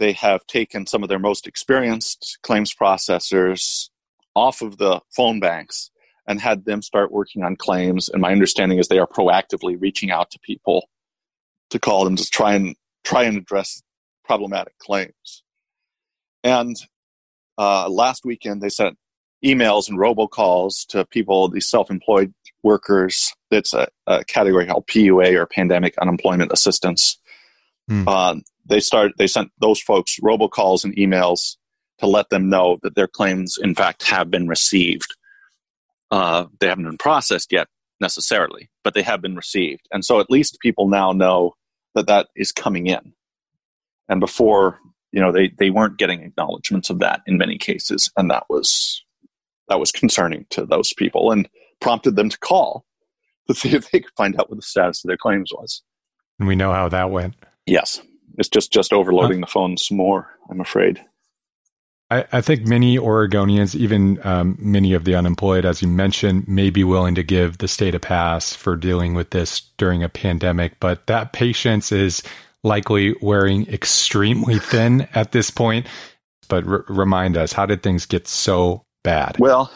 they 0.00 0.12
have 0.12 0.44
taken 0.46 0.86
some 0.86 1.04
of 1.04 1.08
their 1.08 1.18
most 1.20 1.46
experienced 1.46 2.38
claims 2.42 2.74
processors 2.74 3.90
off 4.34 4.62
of 4.62 4.78
the 4.78 5.00
phone 5.14 5.38
banks 5.38 5.90
and 6.26 6.40
had 6.40 6.64
them 6.64 6.82
start 6.82 7.12
working 7.12 7.44
on 7.44 7.54
claims. 7.54 8.08
And 8.08 8.22
my 8.22 8.32
understanding 8.32 8.78
is 8.78 8.88
they 8.88 8.98
are 8.98 9.06
proactively 9.06 9.76
reaching 9.78 10.10
out 10.10 10.30
to 10.30 10.38
people 10.40 10.88
to 11.70 11.78
call 11.78 12.04
them 12.04 12.16
to 12.16 12.28
try 12.28 12.54
and 12.54 12.76
try 13.04 13.24
and 13.24 13.38
address 13.38 13.82
problematic 14.24 14.78
claims. 14.78 15.42
And 16.44 16.76
uh, 17.58 17.88
last 17.88 18.24
weekend, 18.24 18.60
they 18.60 18.68
sent 18.68 18.96
emails 19.44 19.88
and 19.88 19.98
robocalls 19.98 20.86
to 20.88 21.04
people, 21.06 21.48
these 21.48 21.68
self-employed 21.68 22.32
workers. 22.62 23.32
It's 23.50 23.72
a, 23.72 23.88
a 24.06 24.24
category 24.24 24.66
called 24.66 24.86
PUA 24.86 25.34
or 25.34 25.46
Pandemic 25.46 25.96
Unemployment 25.98 26.52
Assistance. 26.52 27.18
Hmm. 27.88 28.08
Um, 28.08 28.42
they 28.66 28.80
start 28.80 29.12
they 29.18 29.26
sent 29.26 29.50
those 29.60 29.80
folks 29.80 30.18
robocalls 30.22 30.84
and 30.84 30.94
emails 30.96 31.56
to 31.98 32.06
let 32.06 32.30
them 32.30 32.48
know 32.48 32.78
that 32.82 32.94
their 32.94 33.08
claims 33.08 33.58
in 33.60 33.74
fact 33.74 34.04
have 34.04 34.30
been 34.30 34.48
received 34.48 35.14
uh, 36.10 36.46
they 36.60 36.68
haven't 36.68 36.84
been 36.84 36.98
processed 36.98 37.52
yet 37.52 37.66
necessarily 38.00 38.70
but 38.84 38.94
they 38.94 39.02
have 39.02 39.20
been 39.20 39.36
received 39.36 39.86
and 39.92 40.04
so 40.04 40.20
at 40.20 40.30
least 40.30 40.58
people 40.60 40.88
now 40.88 41.12
know 41.12 41.52
that 41.94 42.06
that 42.06 42.28
is 42.36 42.52
coming 42.52 42.86
in 42.86 43.12
and 44.08 44.20
before 44.20 44.78
you 45.12 45.20
know 45.20 45.32
they, 45.32 45.52
they 45.58 45.70
weren't 45.70 45.98
getting 45.98 46.22
acknowledgments 46.22 46.90
of 46.90 46.98
that 46.98 47.20
in 47.26 47.38
many 47.38 47.58
cases 47.58 48.10
and 48.16 48.30
that 48.30 48.44
was 48.48 49.04
that 49.68 49.80
was 49.80 49.92
concerning 49.92 50.46
to 50.50 50.66
those 50.66 50.92
people 50.94 51.30
and 51.30 51.48
prompted 51.80 52.16
them 52.16 52.28
to 52.28 52.38
call 52.38 52.84
to 53.48 53.54
see 53.54 53.74
if 53.74 53.90
they 53.90 54.00
could 54.00 54.12
find 54.16 54.38
out 54.38 54.48
what 54.48 54.56
the 54.56 54.62
status 54.62 55.04
of 55.04 55.08
their 55.08 55.16
claims 55.16 55.50
was 55.52 55.82
and 56.38 56.48
we 56.48 56.56
know 56.56 56.72
how 56.72 56.88
that 56.88 57.10
went 57.10 57.34
yes 57.66 58.00
it's 58.38 58.48
just 58.48 58.72
just 58.72 58.92
overloading 58.92 59.40
the 59.40 59.46
phones 59.46 59.90
more. 59.90 60.28
I'm 60.50 60.60
afraid. 60.60 61.04
I, 62.10 62.24
I 62.32 62.40
think 62.40 62.66
many 62.66 62.98
Oregonians, 62.98 63.74
even 63.74 64.18
um, 64.26 64.56
many 64.58 64.94
of 64.94 65.04
the 65.04 65.14
unemployed, 65.14 65.64
as 65.64 65.80
you 65.80 65.88
mentioned, 65.88 66.48
may 66.48 66.70
be 66.70 66.84
willing 66.84 67.14
to 67.14 67.22
give 67.22 67.58
the 67.58 67.68
state 67.68 67.94
a 67.94 68.00
pass 68.00 68.52
for 68.54 68.76
dealing 68.76 69.14
with 69.14 69.30
this 69.30 69.60
during 69.78 70.02
a 70.02 70.08
pandemic, 70.08 70.78
but 70.80 71.06
that 71.06 71.32
patience 71.32 71.92
is 71.92 72.22
likely 72.62 73.14
wearing 73.22 73.66
extremely 73.68 74.58
thin 74.58 75.08
at 75.14 75.32
this 75.32 75.50
point. 75.50 75.86
But 76.48 76.66
r- 76.66 76.84
remind 76.88 77.36
us, 77.36 77.52
how 77.52 77.66
did 77.66 77.82
things 77.82 78.06
get 78.06 78.26
so 78.26 78.84
bad? 79.04 79.36
Well, 79.38 79.70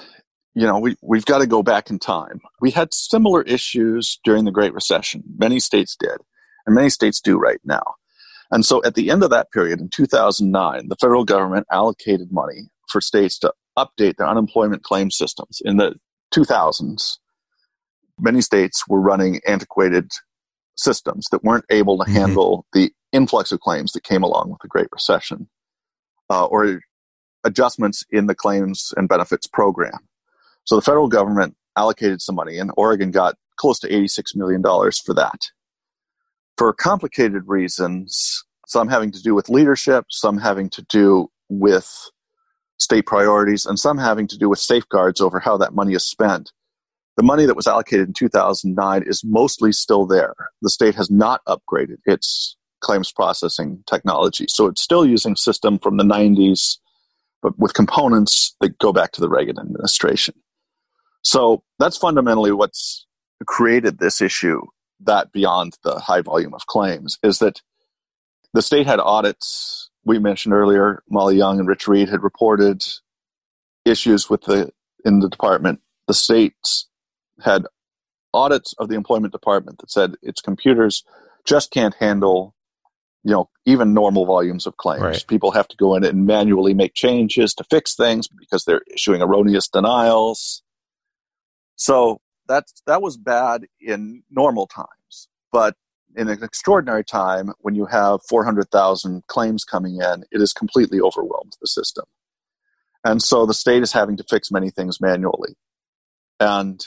you 0.54 0.66
know, 0.66 0.78
we, 0.78 0.96
we've 1.02 1.24
got 1.24 1.38
to 1.38 1.46
go 1.46 1.62
back 1.62 1.90
in 1.90 1.98
time. 1.98 2.40
We 2.60 2.72
had 2.72 2.92
similar 2.92 3.42
issues 3.42 4.18
during 4.24 4.44
the 4.44 4.50
Great 4.50 4.74
Recession. 4.74 5.22
Many 5.36 5.60
states 5.60 5.96
did, 5.98 6.16
and 6.66 6.74
many 6.74 6.90
states 6.90 7.20
do 7.20 7.38
right 7.38 7.60
now. 7.64 7.94
And 8.54 8.64
so 8.64 8.80
at 8.84 8.94
the 8.94 9.10
end 9.10 9.24
of 9.24 9.30
that 9.30 9.50
period 9.50 9.80
in 9.80 9.88
2009, 9.88 10.88
the 10.88 10.94
federal 11.00 11.24
government 11.24 11.66
allocated 11.72 12.30
money 12.30 12.70
for 12.88 13.00
states 13.00 13.36
to 13.40 13.52
update 13.76 14.14
their 14.16 14.28
unemployment 14.28 14.84
claim 14.84 15.10
systems. 15.10 15.60
In 15.64 15.76
the 15.76 15.96
2000s, 16.32 17.18
many 18.20 18.40
states 18.40 18.84
were 18.86 19.00
running 19.00 19.40
antiquated 19.44 20.12
systems 20.76 21.26
that 21.32 21.42
weren't 21.42 21.64
able 21.68 21.98
to 21.98 22.04
mm-hmm. 22.04 22.14
handle 22.14 22.64
the 22.72 22.92
influx 23.10 23.50
of 23.50 23.58
claims 23.58 23.90
that 23.90 24.04
came 24.04 24.22
along 24.22 24.50
with 24.50 24.60
the 24.62 24.68
Great 24.68 24.88
Recession 24.92 25.48
uh, 26.30 26.46
or 26.46 26.78
adjustments 27.42 28.04
in 28.12 28.28
the 28.28 28.36
claims 28.36 28.94
and 28.96 29.08
benefits 29.08 29.48
program. 29.48 29.98
So 30.62 30.76
the 30.76 30.82
federal 30.82 31.08
government 31.08 31.56
allocated 31.76 32.22
some 32.22 32.36
money, 32.36 32.58
and 32.58 32.70
Oregon 32.76 33.10
got 33.10 33.34
close 33.56 33.80
to 33.80 33.88
$86 33.88 34.36
million 34.36 34.62
for 34.62 35.12
that 35.14 35.40
for 36.56 36.72
complicated 36.72 37.44
reasons, 37.46 38.44
some 38.66 38.88
having 38.88 39.10
to 39.12 39.22
do 39.22 39.34
with 39.34 39.48
leadership, 39.48 40.06
some 40.10 40.38
having 40.38 40.70
to 40.70 40.82
do 40.88 41.28
with 41.48 42.10
state 42.78 43.06
priorities, 43.06 43.66
and 43.66 43.78
some 43.78 43.98
having 43.98 44.26
to 44.28 44.38
do 44.38 44.48
with 44.48 44.58
safeguards 44.58 45.20
over 45.20 45.40
how 45.40 45.56
that 45.56 45.74
money 45.74 45.94
is 45.94 46.06
spent. 46.06 46.52
The 47.16 47.22
money 47.22 47.46
that 47.46 47.54
was 47.56 47.66
allocated 47.66 48.08
in 48.08 48.14
2009 48.14 49.04
is 49.06 49.22
mostly 49.24 49.70
still 49.72 50.06
there. 50.06 50.34
The 50.62 50.70
state 50.70 50.96
has 50.96 51.10
not 51.10 51.42
upgraded 51.46 51.98
its 52.06 52.56
claims 52.80 53.12
processing 53.12 53.82
technology. 53.86 54.46
So 54.48 54.66
it's 54.66 54.82
still 54.82 55.06
using 55.06 55.32
a 55.32 55.36
system 55.36 55.78
from 55.78 55.96
the 55.96 56.04
90s, 56.04 56.78
but 57.40 57.58
with 57.58 57.74
components 57.74 58.56
that 58.60 58.78
go 58.78 58.92
back 58.92 59.12
to 59.12 59.20
the 59.20 59.28
Reagan 59.28 59.58
administration. 59.58 60.34
So 61.22 61.62
that's 61.78 61.96
fundamentally 61.96 62.52
what's 62.52 63.06
created 63.46 63.98
this 63.98 64.20
issue 64.20 64.62
that 65.06 65.32
beyond 65.32 65.76
the 65.82 65.98
high 65.98 66.20
volume 66.20 66.54
of 66.54 66.66
claims 66.66 67.18
is 67.22 67.38
that 67.38 67.60
the 68.52 68.62
state 68.62 68.86
had 68.86 69.00
audits. 69.00 69.90
We 70.04 70.18
mentioned 70.18 70.54
earlier, 70.54 71.02
Molly 71.08 71.36
Young 71.36 71.58
and 71.58 71.68
Rich 71.68 71.88
Read 71.88 72.08
had 72.08 72.22
reported 72.22 72.82
issues 73.84 74.30
with 74.30 74.42
the 74.42 74.70
in 75.04 75.20
the 75.20 75.28
department. 75.28 75.80
The 76.06 76.14
states 76.14 76.88
had 77.42 77.66
audits 78.32 78.74
of 78.78 78.88
the 78.88 78.96
employment 78.96 79.32
department 79.32 79.78
that 79.78 79.90
said 79.90 80.14
its 80.22 80.40
computers 80.40 81.04
just 81.44 81.70
can't 81.70 81.94
handle 81.94 82.54
you 83.22 83.30
know 83.30 83.48
even 83.64 83.94
normal 83.94 84.26
volumes 84.26 84.66
of 84.66 84.76
claims 84.76 85.02
right. 85.02 85.24
people 85.28 85.52
have 85.52 85.68
to 85.68 85.76
go 85.76 85.94
in 85.94 86.04
and 86.04 86.26
manually 86.26 86.74
make 86.74 86.94
changes 86.94 87.54
to 87.54 87.64
fix 87.64 87.94
things 87.94 88.28
because 88.28 88.64
they're 88.64 88.82
issuing 88.92 89.22
erroneous 89.22 89.68
denials 89.68 90.62
so 91.76 92.20
that 92.48 92.64
that 92.86 93.02
was 93.02 93.16
bad 93.16 93.66
in 93.80 94.22
normal 94.30 94.66
times, 94.66 95.28
but 95.52 95.74
in 96.16 96.28
an 96.28 96.42
extraordinary 96.42 97.04
time 97.04 97.52
when 97.58 97.74
you 97.74 97.86
have 97.86 98.20
400,000 98.28 99.26
claims 99.26 99.64
coming 99.64 99.96
in, 99.96 100.24
it 100.30 100.38
has 100.38 100.52
completely 100.52 101.00
overwhelmed 101.00 101.56
the 101.60 101.66
system. 101.66 102.04
And 103.04 103.22
so 103.22 103.46
the 103.46 103.54
state 103.54 103.82
is 103.82 103.92
having 103.92 104.16
to 104.16 104.24
fix 104.30 104.50
many 104.50 104.70
things 104.70 105.00
manually. 105.00 105.56
And 106.40 106.84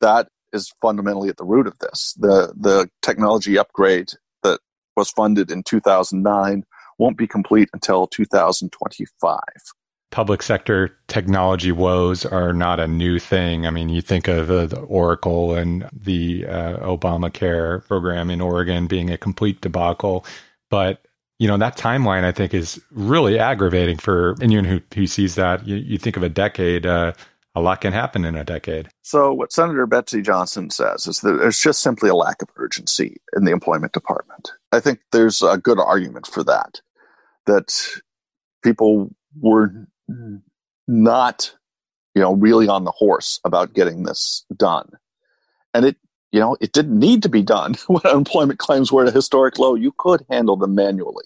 that 0.00 0.28
is 0.52 0.72
fundamentally 0.82 1.28
at 1.28 1.36
the 1.36 1.44
root 1.44 1.66
of 1.66 1.78
this. 1.78 2.14
The 2.18 2.52
the 2.58 2.88
technology 3.02 3.58
upgrade 3.58 4.10
that 4.42 4.60
was 4.96 5.10
funded 5.10 5.50
in 5.50 5.62
2009 5.62 6.64
won't 6.98 7.16
be 7.16 7.26
complete 7.26 7.68
until 7.72 8.06
2025 8.06 9.38
public 10.10 10.42
sector 10.42 10.96
technology 11.08 11.72
woes 11.72 12.24
are 12.26 12.52
not 12.52 12.80
a 12.80 12.88
new 12.88 13.18
thing. 13.18 13.66
I 13.66 13.70
mean, 13.70 13.88
you 13.88 14.00
think 14.00 14.28
of 14.28 14.50
uh, 14.50 14.66
the 14.66 14.80
Oracle 14.80 15.54
and 15.54 15.88
the 15.92 16.46
uh, 16.46 16.78
Obamacare 16.78 17.86
program 17.86 18.30
in 18.30 18.40
Oregon 18.40 18.86
being 18.86 19.10
a 19.10 19.16
complete 19.16 19.60
debacle, 19.60 20.24
but 20.68 21.02
you 21.38 21.48
know 21.48 21.56
that 21.56 21.78
timeline 21.78 22.24
I 22.24 22.32
think 22.32 22.52
is 22.52 22.80
really 22.90 23.38
aggravating 23.38 23.96
for 23.96 24.34
anyone 24.42 24.64
who 24.64 24.80
who 24.94 25.06
sees 25.06 25.36
that. 25.36 25.66
You, 25.66 25.76
you 25.76 25.98
think 25.98 26.16
of 26.16 26.22
a 26.22 26.28
decade. 26.28 26.86
Uh, 26.86 27.12
a 27.56 27.60
lot 27.60 27.80
can 27.80 27.92
happen 27.92 28.24
in 28.24 28.36
a 28.36 28.44
decade. 28.44 28.88
So, 29.02 29.32
what 29.32 29.52
Senator 29.52 29.86
Betsy 29.86 30.22
Johnson 30.22 30.70
says 30.70 31.06
is 31.08 31.20
that 31.20 31.32
there's 31.32 31.58
just 31.58 31.82
simply 31.82 32.08
a 32.08 32.14
lack 32.14 32.42
of 32.42 32.48
urgency 32.56 33.20
in 33.34 33.44
the 33.44 33.50
employment 33.50 33.92
department. 33.92 34.52
I 34.70 34.78
think 34.78 35.00
there's 35.10 35.42
a 35.42 35.58
good 35.58 35.80
argument 35.80 36.26
for 36.28 36.44
that. 36.44 36.80
That 37.46 37.74
people 38.62 39.10
were 39.40 39.72
not, 40.88 41.54
you 42.14 42.22
know, 42.22 42.34
really 42.34 42.68
on 42.68 42.84
the 42.84 42.90
horse 42.90 43.40
about 43.44 43.74
getting 43.74 44.04
this 44.04 44.44
done. 44.56 44.90
And 45.72 45.84
it, 45.84 45.96
you 46.32 46.40
know, 46.40 46.56
it 46.60 46.72
didn't 46.72 46.98
need 46.98 47.22
to 47.22 47.28
be 47.28 47.42
done 47.42 47.74
when 47.86 48.02
unemployment 48.04 48.58
claims 48.58 48.92
were 48.92 49.02
at 49.02 49.08
a 49.08 49.12
historic 49.12 49.58
low. 49.58 49.74
You 49.74 49.92
could 49.96 50.24
handle 50.30 50.56
them 50.56 50.74
manually. 50.74 51.24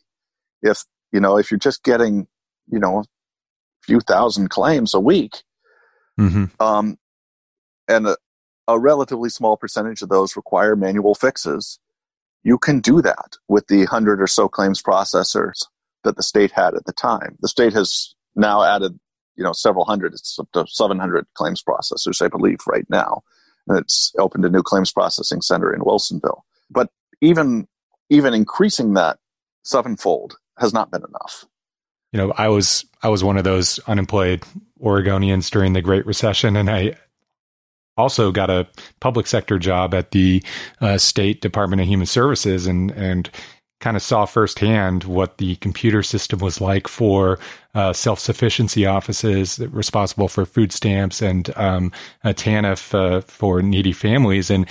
If, 0.63 0.85
you 1.13 1.21
know, 1.21 1.37
if 1.39 1.51
you're 1.51 1.59
just 1.59 1.83
getting, 1.83 2.27
you 2.71 2.79
know, 2.79 3.01
a 3.01 3.05
few 3.83 4.01
thousand 4.01 4.49
claims 4.49 4.95
a 4.95 5.01
week, 5.01 5.43
mm-hmm. 6.19 6.45
um, 6.61 6.99
and 7.89 8.07
a, 8.07 8.17
a 8.67 8.79
relatively 8.79 9.29
small 9.29 9.57
percentage 9.57 10.01
of 10.01 10.09
those 10.09 10.37
require 10.37 10.75
manual 10.75 11.15
fixes, 11.15 11.79
you 12.43 12.59
can 12.59 12.81
do 12.81 13.03
that 13.03 13.37
with 13.49 13.67
the 13.67 13.85
hundred 13.85 14.21
or 14.21 14.27
so 14.27 14.49
claims 14.49 14.83
processors 14.83 15.67
that 16.05 16.17
the 16.17 16.23
state 16.23 16.53
had 16.53 16.75
at 16.75 16.85
the 16.85 16.93
time. 16.93 17.37
The 17.41 17.49
state 17.49 17.73
has 17.73 18.15
now 18.37 18.63
added, 18.63 18.99
you 19.37 19.45
know, 19.45 19.53
several 19.53 19.85
hundred. 19.85 20.15
It's 20.15 20.39
up 20.39 20.49
to 20.53 20.67
700 20.69 21.27
claims 21.35 21.63
processors, 21.63 22.23
I 22.23 22.29
believe, 22.29 22.59
right 22.67 22.87
now. 22.89 23.23
And 23.67 23.79
it's 23.79 24.13
opened 24.19 24.45
a 24.45 24.51
new 24.51 24.63
claims 24.63 24.93
processing 24.93 25.41
center 25.41 25.73
in 25.73 25.81
Wilsonville. 25.81 26.43
But 26.71 26.91
even 27.21 27.67
even 28.11 28.35
increasing 28.35 28.95
that 28.95 29.19
sevenfold 29.65 30.37
has 30.59 30.73
not 30.73 30.91
been 30.91 31.03
enough. 31.03 31.47
You 32.13 32.19
know, 32.19 32.33
I 32.37 32.49
was 32.49 32.85
I 33.03 33.09
was 33.09 33.25
one 33.25 33.37
of 33.37 33.45
those 33.45 33.79
unemployed 33.81 34.45
Oregonians 34.81 35.51
during 35.51 35.73
the 35.73 35.83
Great 35.83 36.07
Recession, 36.07 36.57
and 36.57 36.71
I 36.71 36.97
also 37.97 38.31
got 38.31 38.51
a 38.51 38.69
public 39.01 39.27
sector 39.27 39.59
job 39.59 39.95
at 39.95 40.13
the 40.13 40.43
uh, 40.81 40.99
State 40.99 41.41
Department 41.41 41.83
of 41.83 41.89
Human 41.89 42.07
Services, 42.07 42.67
and 42.67 42.91
and 42.93 43.31
kind 43.85 43.99
of 43.99 44.03
saw 44.03 44.25
firsthand 44.25 45.05
what 45.05 45.37
the 45.37 45.57
computer 45.57 46.03
system 46.03 46.39
was 46.39 46.59
like 46.59 46.89
for 46.89 47.39
uh, 47.75 47.93
self 47.93 48.19
sufficiency 48.19 48.87
offices 48.87 49.59
responsible 49.59 50.27
for 50.27 50.47
food 50.47 50.73
stamps 50.73 51.21
and 51.21 51.55
um, 51.55 51.93
TANF 52.25 52.95
uh, 52.95 53.21
for 53.21 53.61
needy 53.61 53.93
families. 53.93 54.49
And 54.49 54.67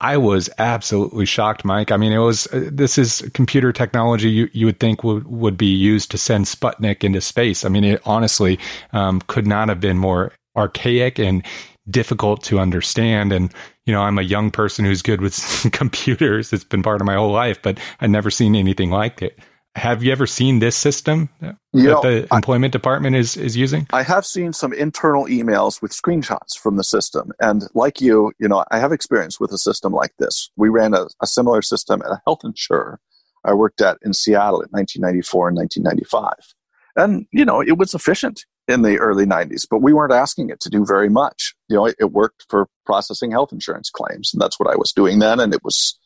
I 0.00 0.16
was 0.16 0.50
absolutely 0.58 1.26
shocked, 1.26 1.64
Mike. 1.64 1.92
I 1.92 1.96
mean, 1.96 2.10
it 2.10 2.18
was 2.18 2.48
uh, 2.48 2.68
this 2.72 2.98
is 2.98 3.22
computer 3.34 3.72
technology 3.72 4.28
you, 4.28 4.50
you 4.52 4.66
would 4.66 4.80
think 4.80 5.04
would, 5.04 5.28
would 5.28 5.56
be 5.56 5.72
used 5.72 6.10
to 6.10 6.18
send 6.18 6.46
Sputnik 6.46 7.04
into 7.04 7.20
space. 7.20 7.64
I 7.64 7.68
mean, 7.68 7.84
it 7.84 8.02
honestly 8.04 8.58
um, 8.92 9.20
could 9.28 9.46
not 9.46 9.68
have 9.68 9.78
been 9.78 9.96
more 9.96 10.32
archaic 10.56 11.20
and 11.20 11.46
difficult 11.88 12.42
to 12.44 12.58
understand. 12.58 13.32
And, 13.32 13.54
you 13.90 13.96
know, 13.96 14.02
I'm 14.02 14.20
a 14.20 14.22
young 14.22 14.52
person 14.52 14.84
who's 14.84 15.02
good 15.02 15.20
with 15.20 15.66
computers. 15.72 16.52
It's 16.52 16.62
been 16.62 16.84
part 16.84 17.00
of 17.00 17.08
my 17.08 17.16
whole 17.16 17.32
life, 17.32 17.60
but 17.60 17.80
I've 18.00 18.10
never 18.10 18.30
seen 18.30 18.54
anything 18.54 18.90
like 18.90 19.20
it. 19.20 19.36
Have 19.74 20.04
you 20.04 20.12
ever 20.12 20.28
seen 20.28 20.60
this 20.60 20.76
system 20.76 21.28
that 21.40 21.56
know, 21.72 22.00
the 22.02 22.28
employment 22.32 22.72
I, 22.72 22.78
department 22.78 23.16
is, 23.16 23.36
is 23.36 23.56
using? 23.56 23.88
I 23.92 24.04
have 24.04 24.24
seen 24.24 24.52
some 24.52 24.72
internal 24.72 25.24
emails 25.26 25.82
with 25.82 25.90
screenshots 25.90 26.56
from 26.56 26.76
the 26.76 26.84
system. 26.84 27.32
And 27.40 27.64
like 27.74 28.00
you, 28.00 28.30
you 28.38 28.46
know, 28.46 28.64
I 28.70 28.78
have 28.78 28.92
experience 28.92 29.40
with 29.40 29.50
a 29.50 29.58
system 29.58 29.92
like 29.92 30.12
this. 30.20 30.52
We 30.54 30.68
ran 30.68 30.94
a, 30.94 31.08
a 31.20 31.26
similar 31.26 31.60
system 31.60 32.00
at 32.02 32.12
a 32.12 32.22
health 32.24 32.44
insurer 32.44 33.00
I 33.44 33.54
worked 33.54 33.80
at 33.80 33.98
in 34.02 34.14
Seattle 34.14 34.60
in 34.60 34.68
1994 34.70 35.48
and 35.48 35.56
1995. 35.56 36.54
And, 36.94 37.26
you 37.32 37.44
know, 37.44 37.60
it 37.60 37.76
was 37.76 37.92
efficient 37.92 38.44
in 38.70 38.82
the 38.82 38.98
early 38.98 39.26
90s, 39.26 39.66
but 39.68 39.82
we 39.82 39.92
weren't 39.92 40.12
asking 40.12 40.50
it 40.50 40.60
to 40.60 40.70
do 40.70 40.84
very 40.86 41.08
much. 41.08 41.54
You 41.68 41.76
know, 41.76 41.86
it, 41.86 41.96
it, 41.98 42.12
worked 42.12 42.46
for 42.48 42.68
processing 42.86 43.30
health 43.30 43.52
insurance 43.52 43.90
claims, 43.90 44.32
and 44.32 44.40
that's 44.40 44.58
what 44.58 44.72
I 44.72 44.76
was 44.76 44.92
doing 44.92 45.18
then, 45.18 45.40
and 45.40 45.52
it 45.52 45.64
was 45.64 45.98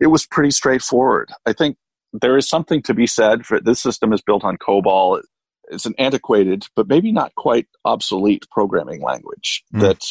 it 0.00 0.06
was 0.06 0.26
pretty 0.26 0.50
straightforward. 0.50 1.30
I 1.44 1.52
think 1.52 1.76
there 2.12 2.36
is 2.36 2.48
something 2.48 2.82
to 2.82 2.94
be 2.94 3.06
said 3.06 3.44
for 3.44 3.60
this 3.60 3.80
system 3.80 4.12
is 4.12 4.22
built 4.22 4.44
on 4.44 4.56
COBOL. 4.56 5.22
It's 5.70 5.86
an 5.86 5.94
antiquated, 5.98 6.66
but 6.76 6.88
maybe 6.88 7.12
not 7.12 7.34
quite 7.34 7.66
obsolete 7.84 8.46
programming 8.50 9.02
language 9.02 9.64
mm. 9.74 9.80
that 9.80 10.02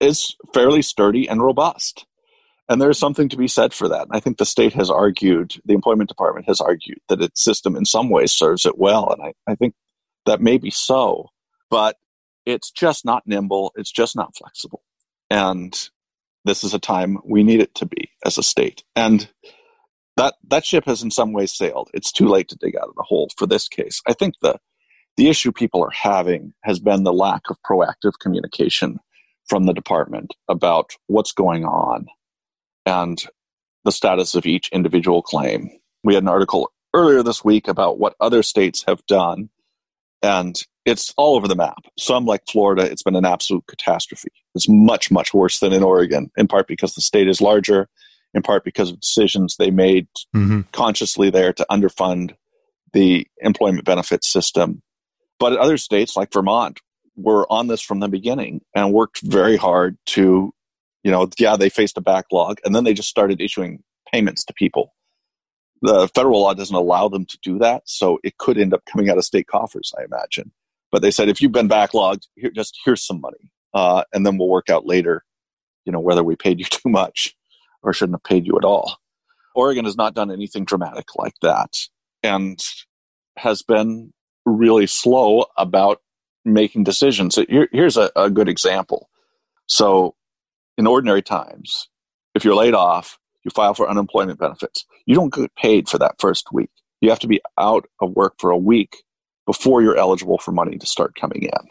is 0.00 0.36
fairly 0.52 0.82
sturdy 0.82 1.28
and 1.28 1.42
robust. 1.42 2.06
And 2.68 2.80
there's 2.80 2.98
something 2.98 3.28
to 3.28 3.36
be 3.36 3.48
said 3.48 3.74
for 3.74 3.88
that. 3.88 4.02
And 4.02 4.12
I 4.12 4.20
think 4.20 4.38
the 4.38 4.46
state 4.46 4.72
has 4.72 4.90
argued, 4.90 5.56
the 5.64 5.74
employment 5.74 6.08
department 6.08 6.46
has 6.48 6.60
argued 6.60 6.98
that 7.08 7.20
its 7.20 7.44
system 7.44 7.76
in 7.76 7.84
some 7.84 8.08
ways 8.08 8.32
serves 8.32 8.64
it 8.64 8.78
well. 8.78 9.10
And 9.10 9.22
I, 9.22 9.52
I 9.52 9.54
think 9.54 9.74
that 10.26 10.40
may 10.40 10.58
be 10.58 10.70
so, 10.70 11.30
but 11.70 11.96
it's 12.46 12.70
just 12.70 13.04
not 13.04 13.22
nimble. 13.26 13.72
It's 13.76 13.92
just 13.92 14.16
not 14.16 14.36
flexible. 14.36 14.82
And 15.30 15.76
this 16.44 16.62
is 16.62 16.74
a 16.74 16.78
time 16.78 17.18
we 17.24 17.42
need 17.42 17.60
it 17.60 17.74
to 17.76 17.86
be 17.86 18.10
as 18.24 18.38
a 18.38 18.42
state. 18.42 18.84
And 18.94 19.28
that, 20.16 20.34
that 20.48 20.64
ship 20.64 20.84
has 20.84 21.02
in 21.02 21.10
some 21.10 21.32
ways 21.32 21.56
sailed. 21.56 21.90
It's 21.94 22.12
too 22.12 22.28
late 22.28 22.48
to 22.48 22.56
dig 22.56 22.76
out 22.76 22.88
of 22.88 22.94
the 22.94 23.02
hole 23.02 23.30
for 23.36 23.46
this 23.46 23.66
case. 23.68 24.00
I 24.06 24.12
think 24.12 24.34
the, 24.42 24.58
the 25.16 25.28
issue 25.28 25.52
people 25.52 25.82
are 25.82 25.90
having 25.90 26.52
has 26.62 26.78
been 26.78 27.02
the 27.02 27.12
lack 27.12 27.42
of 27.50 27.56
proactive 27.68 28.12
communication 28.20 29.00
from 29.46 29.66
the 29.66 29.72
department 29.72 30.34
about 30.48 30.92
what's 31.06 31.32
going 31.32 31.64
on 31.64 32.06
and 32.86 33.24
the 33.84 33.92
status 33.92 34.34
of 34.34 34.46
each 34.46 34.68
individual 34.72 35.22
claim. 35.22 35.70
We 36.02 36.14
had 36.14 36.22
an 36.22 36.28
article 36.28 36.70
earlier 36.94 37.22
this 37.22 37.44
week 37.44 37.68
about 37.68 37.98
what 37.98 38.14
other 38.20 38.42
states 38.42 38.84
have 38.86 39.04
done 39.06 39.50
and 40.24 40.56
it's 40.86 41.12
all 41.18 41.36
over 41.36 41.46
the 41.46 41.54
map. 41.54 41.84
Some, 41.98 42.24
like 42.24 42.42
Florida, 42.48 42.82
it's 42.82 43.02
been 43.02 43.14
an 43.14 43.26
absolute 43.26 43.64
catastrophe. 43.68 44.30
It's 44.54 44.68
much, 44.68 45.10
much 45.10 45.34
worse 45.34 45.58
than 45.60 45.72
in 45.72 45.82
Oregon, 45.82 46.30
in 46.36 46.48
part 46.48 46.66
because 46.66 46.94
the 46.94 47.02
state 47.02 47.28
is 47.28 47.40
larger, 47.40 47.88
in 48.32 48.42
part 48.42 48.64
because 48.64 48.90
of 48.90 49.00
decisions 49.00 49.56
they 49.56 49.70
made 49.70 50.08
mm-hmm. 50.34 50.62
consciously 50.72 51.28
there 51.30 51.52
to 51.52 51.66
underfund 51.70 52.34
the 52.94 53.26
employment 53.40 53.84
benefits 53.84 54.32
system. 54.32 54.82
But 55.38 55.56
other 55.58 55.76
states, 55.76 56.16
like 56.16 56.32
Vermont, 56.32 56.80
were 57.16 57.46
on 57.52 57.66
this 57.68 57.82
from 57.82 58.00
the 58.00 58.08
beginning 58.08 58.62
and 58.74 58.92
worked 58.92 59.20
very 59.20 59.56
hard 59.56 59.98
to, 60.06 60.52
you 61.02 61.10
know, 61.10 61.28
yeah, 61.38 61.56
they 61.56 61.68
faced 61.68 61.98
a 61.98 62.00
backlog 62.00 62.60
and 62.64 62.74
then 62.74 62.84
they 62.84 62.94
just 62.94 63.08
started 63.10 63.40
issuing 63.40 63.82
payments 64.10 64.44
to 64.44 64.54
people 64.54 64.94
the 65.84 66.08
federal 66.14 66.40
law 66.40 66.54
doesn't 66.54 66.74
allow 66.74 67.08
them 67.08 67.26
to 67.26 67.38
do 67.42 67.58
that, 67.58 67.82
so 67.84 68.18
it 68.24 68.38
could 68.38 68.58
end 68.58 68.72
up 68.72 68.82
coming 68.90 69.10
out 69.10 69.18
of 69.18 69.24
state 69.24 69.46
coffers, 69.46 69.92
I 69.98 70.04
imagine. 70.04 70.50
But 70.90 71.02
they 71.02 71.10
said 71.10 71.28
if 71.28 71.42
you've 71.42 71.52
been 71.52 71.68
backlogged, 71.68 72.26
here, 72.36 72.50
just 72.50 72.78
here's 72.84 73.04
some 73.04 73.20
money, 73.20 73.50
uh, 73.74 74.04
and 74.14 74.24
then 74.24 74.38
we'll 74.38 74.48
work 74.48 74.70
out 74.70 74.86
later, 74.86 75.24
you 75.84 75.92
know, 75.92 76.00
whether 76.00 76.24
we 76.24 76.36
paid 76.36 76.58
you 76.58 76.64
too 76.70 76.88
much 76.88 77.34
or 77.82 77.92
shouldn't 77.92 78.16
have 78.16 78.24
paid 78.24 78.46
you 78.46 78.56
at 78.56 78.64
all. 78.64 78.96
Oregon 79.54 79.84
has 79.84 79.96
not 79.96 80.14
done 80.14 80.30
anything 80.30 80.64
dramatic 80.64 81.14
like 81.16 81.34
that, 81.42 81.76
and 82.22 82.58
has 83.36 83.60
been 83.60 84.12
really 84.46 84.86
slow 84.86 85.44
about 85.58 86.00
making 86.46 86.84
decisions. 86.84 87.36
Here, 87.48 87.68
here's 87.72 87.98
a, 87.98 88.10
a 88.16 88.30
good 88.30 88.48
example. 88.48 89.10
So, 89.66 90.14
in 90.78 90.86
ordinary 90.86 91.22
times, 91.22 91.88
if 92.34 92.42
you're 92.42 92.54
laid 92.54 92.74
off, 92.74 93.18
you 93.44 93.50
file 93.50 93.74
for 93.74 93.88
unemployment 93.88 94.38
benefits. 94.38 94.84
You 95.06 95.14
don't 95.14 95.32
get 95.32 95.54
paid 95.56 95.88
for 95.88 95.98
that 95.98 96.16
first 96.18 96.48
week. 96.52 96.70
You 97.00 97.10
have 97.10 97.18
to 97.20 97.28
be 97.28 97.40
out 97.58 97.86
of 98.00 98.12
work 98.12 98.34
for 98.38 98.50
a 98.50 98.56
week 98.56 98.96
before 99.46 99.82
you're 99.82 99.96
eligible 99.96 100.38
for 100.38 100.52
money 100.52 100.78
to 100.78 100.86
start 100.86 101.14
coming 101.14 101.42
in. 101.42 101.68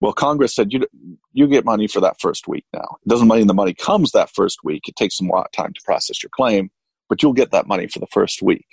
Well, 0.00 0.12
Congress 0.12 0.54
said 0.54 0.72
you 0.72 0.86
you 1.32 1.48
get 1.48 1.64
money 1.64 1.88
for 1.88 2.00
that 2.00 2.20
first 2.20 2.46
week 2.46 2.64
now. 2.72 2.96
It 3.04 3.08
doesn't 3.08 3.28
mean 3.28 3.46
the 3.46 3.54
money 3.54 3.74
comes 3.74 4.12
that 4.12 4.30
first 4.30 4.58
week. 4.62 4.88
It 4.88 4.96
takes 4.96 5.16
some 5.16 5.30
time 5.52 5.72
to 5.72 5.80
process 5.84 6.22
your 6.22 6.30
claim, 6.34 6.70
but 7.08 7.22
you'll 7.22 7.32
get 7.32 7.52
that 7.52 7.66
money 7.66 7.86
for 7.88 8.00
the 8.00 8.06
first 8.12 8.42
week. 8.42 8.66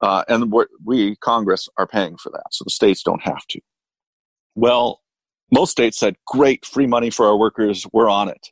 Uh, 0.00 0.22
and 0.28 0.52
we, 0.84 1.16
Congress, 1.16 1.68
are 1.76 1.86
paying 1.86 2.16
for 2.16 2.30
that, 2.30 2.46
so 2.52 2.62
the 2.64 2.70
states 2.70 3.02
don't 3.02 3.22
have 3.22 3.44
to. 3.48 3.60
Well, 4.54 5.00
most 5.50 5.72
states 5.72 5.98
said, 5.98 6.16
great, 6.26 6.64
free 6.64 6.86
money 6.86 7.10
for 7.10 7.26
our 7.26 7.36
workers, 7.36 7.86
we're 7.92 8.08
on 8.08 8.28
it. 8.28 8.48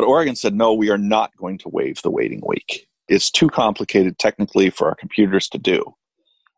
But 0.00 0.06
Oregon 0.06 0.34
said, 0.34 0.54
no, 0.54 0.72
we 0.72 0.88
are 0.88 0.96
not 0.96 1.36
going 1.36 1.58
to 1.58 1.68
waive 1.68 2.00
the 2.00 2.10
waiting 2.10 2.40
week. 2.46 2.88
It's 3.08 3.30
too 3.30 3.50
complicated 3.50 4.18
technically 4.18 4.70
for 4.70 4.88
our 4.88 4.94
computers 4.94 5.46
to 5.50 5.58
do. 5.58 5.94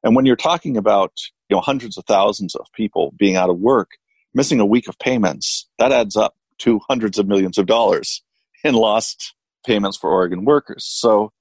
And 0.04 0.14
when 0.14 0.26
you're 0.26 0.36
talking 0.36 0.76
about 0.76 1.10
you 1.48 1.56
know 1.56 1.60
hundreds 1.60 1.98
of 1.98 2.04
thousands 2.04 2.54
of 2.54 2.66
people 2.72 3.12
being 3.18 3.34
out 3.34 3.50
of 3.50 3.58
work, 3.58 3.90
missing 4.32 4.60
a 4.60 4.64
week 4.64 4.86
of 4.86 4.96
payments, 5.00 5.68
that 5.80 5.90
adds 5.90 6.16
up 6.16 6.36
to 6.58 6.78
hundreds 6.88 7.18
of 7.18 7.26
millions 7.26 7.58
of 7.58 7.66
dollars 7.66 8.22
in 8.62 8.74
lost 8.74 9.34
payments 9.66 9.96
for 9.96 10.08
Oregon 10.08 10.44
workers. 10.44 10.84
So 10.84 11.32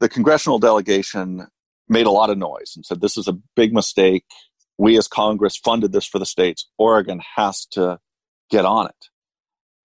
the 0.00 0.10
congressional 0.10 0.58
delegation 0.58 1.46
made 1.88 2.04
a 2.04 2.10
lot 2.10 2.28
of 2.28 2.36
noise 2.36 2.74
and 2.76 2.84
said 2.84 3.00
this 3.00 3.16
is 3.16 3.28
a 3.28 3.38
big 3.54 3.72
mistake. 3.72 4.26
We 4.76 4.98
as 4.98 5.08
Congress 5.08 5.56
funded 5.56 5.92
this 5.92 6.06
for 6.06 6.18
the 6.18 6.26
states. 6.26 6.68
Oregon 6.76 7.22
has 7.36 7.64
to 7.70 7.98
get 8.50 8.66
on 8.66 8.88
it. 8.88 9.06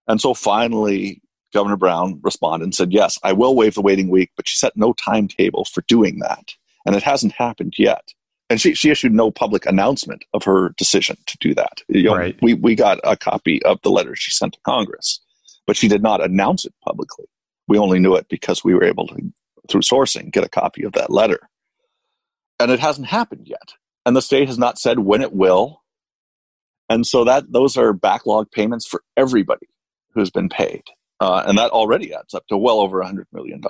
And 0.08 0.20
so 0.20 0.34
finally, 0.34 1.22
Governor 1.52 1.76
Brown 1.76 2.18
responded 2.22 2.64
and 2.64 2.74
said, 2.74 2.92
Yes, 2.92 3.18
I 3.22 3.32
will 3.32 3.54
waive 3.54 3.74
the 3.74 3.82
waiting 3.82 4.08
week, 4.08 4.30
but 4.36 4.48
she 4.48 4.56
set 4.56 4.76
no 4.76 4.92
timetable 4.94 5.64
for 5.66 5.82
doing 5.86 6.18
that. 6.20 6.54
And 6.86 6.96
it 6.96 7.02
hasn't 7.02 7.32
happened 7.32 7.74
yet. 7.78 8.12
And 8.50 8.60
she, 8.60 8.74
she 8.74 8.90
issued 8.90 9.14
no 9.14 9.30
public 9.30 9.64
announcement 9.66 10.24
of 10.34 10.44
her 10.44 10.74
decision 10.76 11.16
to 11.26 11.38
do 11.40 11.54
that. 11.54 11.82
You 11.88 12.04
know, 12.04 12.16
right. 12.16 12.38
we, 12.42 12.54
we 12.54 12.74
got 12.74 12.98
a 13.04 13.16
copy 13.16 13.62
of 13.62 13.80
the 13.82 13.90
letter 13.90 14.14
she 14.14 14.30
sent 14.30 14.54
to 14.54 14.60
Congress, 14.64 15.20
but 15.66 15.76
she 15.76 15.88
did 15.88 16.02
not 16.02 16.22
announce 16.22 16.64
it 16.64 16.74
publicly. 16.84 17.26
We 17.68 17.78
only 17.78 17.98
knew 17.98 18.14
it 18.14 18.26
because 18.28 18.64
we 18.64 18.74
were 18.74 18.84
able 18.84 19.06
to, 19.06 19.32
through 19.70 19.80
sourcing, 19.82 20.30
get 20.30 20.44
a 20.44 20.50
copy 20.50 20.82
of 20.82 20.92
that 20.92 21.10
letter. 21.10 21.48
And 22.58 22.70
it 22.70 22.80
hasn't 22.80 23.06
happened 23.06 23.46
yet. 23.46 23.74
And 24.04 24.14
the 24.14 24.22
state 24.22 24.48
has 24.48 24.58
not 24.58 24.78
said 24.78 24.98
when 24.98 25.22
it 25.22 25.32
will. 25.32 25.80
And 26.90 27.06
so 27.06 27.24
that 27.24 27.52
those 27.52 27.76
are 27.76 27.92
backlog 27.92 28.50
payments 28.50 28.86
for 28.86 29.02
everybody 29.16 29.68
who's 30.14 30.30
been 30.30 30.48
paid. 30.48 30.82
Uh, 31.20 31.44
and 31.46 31.56
that 31.56 31.70
already 31.70 32.12
adds 32.12 32.34
up 32.34 32.44
to 32.48 32.56
well 32.56 32.80
over 32.80 33.00
$100 33.00 33.26
million 33.32 33.62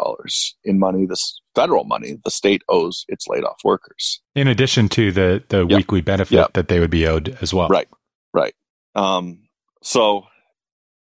in 0.65 0.79
money, 0.79 1.05
this 1.05 1.39
federal 1.55 1.85
money 1.85 2.19
the 2.25 2.31
state 2.31 2.63
owes 2.67 3.05
its 3.09 3.27
laid 3.29 3.45
off 3.45 3.59
workers. 3.63 4.23
In 4.35 4.49
addition 4.49 4.89
to 4.91 5.13
the, 5.13 5.45
the 5.49 5.67
yep. 5.67 5.77
weekly 5.77 6.01
benefit 6.01 6.35
yep. 6.35 6.55
that 6.55 6.69
they 6.69 6.81
would 6.81 6.91
be 6.91 7.07
owed 7.07 7.37
as 7.43 7.53
well. 7.53 7.69
Right, 7.69 7.89
right. 8.33 8.55
Um, 8.95 9.41
so, 9.83 10.25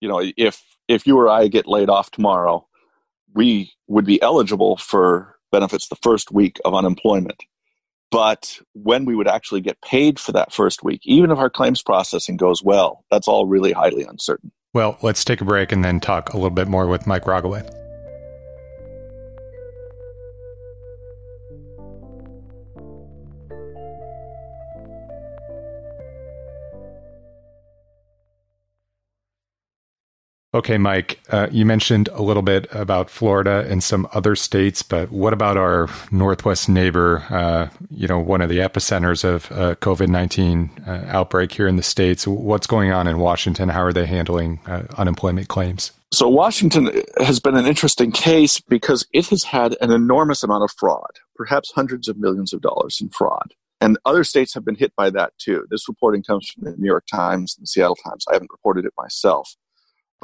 you 0.01 0.09
know, 0.09 0.23
if, 0.37 0.63
if 0.87 1.07
you 1.07 1.19
or 1.19 1.31
I 1.31 1.49
get 1.49 1.67
laid 1.67 1.89
off 1.89 2.11
tomorrow, 2.11 2.67
we 3.35 3.73
would 3.87 4.05
be 4.05 4.21
eligible 4.21 4.77
for 4.77 5.37
benefits 5.51 5.89
the 5.89 5.97
first 5.97 6.31
week 6.31 6.61
of 6.67 6.75
unemployment. 6.75 7.43
But 8.11 8.59
when 8.75 9.07
we 9.07 9.17
would 9.17 9.29
actually 9.29 9.63
get 9.63 9.81
paid 9.81 10.21
for 10.21 10.33
that 10.33 10.53
first 10.53 10.85
week, 10.85 11.01
even 11.05 11.31
if 11.31 11.39
our 11.39 11.51
claims 11.51 11.83
processing 11.83 12.37
goes 12.37 12.63
well, 12.63 13.05
that's 13.11 13.27
all 13.27 13.47
really 13.47 13.73
highly 13.73 14.05
uncertain. 14.05 14.53
Well, 14.75 14.99
let's 15.03 15.25
take 15.25 15.41
a 15.41 15.45
break 15.45 15.71
and 15.71 15.85
then 15.85 16.01
talk 16.01 16.31
a 16.31 16.37
little 16.37 16.51
bit 16.51 16.67
more 16.67 16.89
with 16.89 17.07
Mike 17.07 17.25
Rogoway. 17.25 17.84
Okay, 30.55 30.79
Mike, 30.79 31.19
uh, 31.31 31.49
you 31.51 31.67
mentioned 31.67 32.09
a 32.13 32.23
little 32.23 32.43
bit 32.43 32.69
about 32.71 33.11
Florida 33.11 33.67
and 33.69 33.83
some 33.83 34.07
other 34.13 34.37
states, 34.37 34.85
but 34.85 35.11
what 35.11 35.33
about 35.33 35.57
our 35.57 35.89
Northwest 36.13 36.69
neighbor, 36.69 37.25
uh, 37.29 37.71
you 37.91 38.07
know, 38.07 38.21
one 38.21 38.41
of 38.41 38.49
the 38.49 38.59
epicenters 38.59 39.25
of 39.25 39.51
uh, 39.51 39.75
COVID 39.75 40.07
19 40.07 40.71
uh, 40.87 41.07
outbreak 41.09 41.51
here 41.51 41.67
in 41.67 41.75
the 41.75 41.83
States? 41.83 42.25
What's 42.25 42.69
going 42.69 42.93
on 42.93 43.09
in 43.09 43.19
Washington? 43.19 43.69
How 43.69 43.83
are 43.83 43.93
they 43.93 44.07
handling 44.07 44.61
uh, 44.65 44.85
unemployment 44.97 45.49
claims? 45.49 45.91
So, 46.13 46.29
Washington 46.29 47.03
has 47.19 47.41
been 47.41 47.57
an 47.57 47.67
interesting 47.67 48.13
case 48.13 48.61
because 48.61 49.05
it 49.13 49.27
has 49.31 49.43
had 49.43 49.77
an 49.81 49.91
enormous 49.91 50.45
amount 50.45 50.63
of 50.63 50.71
fraud, 50.79 51.19
perhaps 51.35 51.73
hundreds 51.73 52.07
of 52.07 52.17
millions 52.17 52.53
of 52.53 52.61
dollars 52.61 53.01
in 53.01 53.09
fraud. 53.09 53.55
And 53.81 53.99
other 54.05 54.23
states 54.23 54.55
have 54.55 54.65
been 54.65 54.77
hit 54.77 54.95
by 54.97 55.11
that 55.11 55.33
too. 55.37 55.67
This 55.69 55.89
reporting 55.89 56.23
comes 56.23 56.49
from 56.49 56.63
the 56.63 56.77
New 56.77 56.87
York 56.87 57.07
Times 57.11 57.57
and 57.57 57.65
the 57.65 57.67
Seattle 57.67 57.97
Times. 57.97 58.25
I 58.31 58.35
haven't 58.35 58.53
reported 58.53 58.85
it 58.85 58.93
myself 58.97 59.57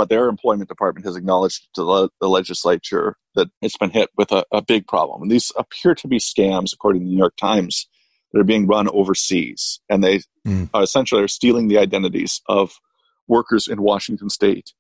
but 0.00 0.08
their 0.08 0.30
employment 0.30 0.66
department 0.66 1.04
has 1.04 1.14
acknowledged 1.14 1.68
to 1.74 1.84
the, 1.84 2.08
the 2.22 2.28
legislature 2.30 3.18
that 3.34 3.48
it's 3.60 3.76
been 3.76 3.90
hit 3.90 4.08
with 4.16 4.32
a, 4.32 4.46
a, 4.50 4.62
big 4.62 4.86
problem. 4.86 5.20
And 5.20 5.30
these 5.30 5.52
appear 5.58 5.94
to 5.96 6.08
be 6.08 6.16
scams, 6.16 6.72
according 6.72 7.02
to 7.02 7.04
the 7.04 7.10
New 7.10 7.18
York 7.18 7.36
Times, 7.36 7.86
that 8.32 8.40
are 8.40 8.44
being 8.44 8.66
run 8.66 8.88
overseas. 8.88 9.78
And 9.90 10.02
they 10.02 10.20
mm. 10.48 10.70
uh, 10.74 10.78
essentially 10.78 11.22
are 11.22 11.28
stealing 11.28 11.68
the 11.68 11.76
identities 11.76 12.40
of 12.48 12.80
workers 13.28 13.68
in 13.68 13.82
Washington 13.82 14.30
state, 14.30 14.72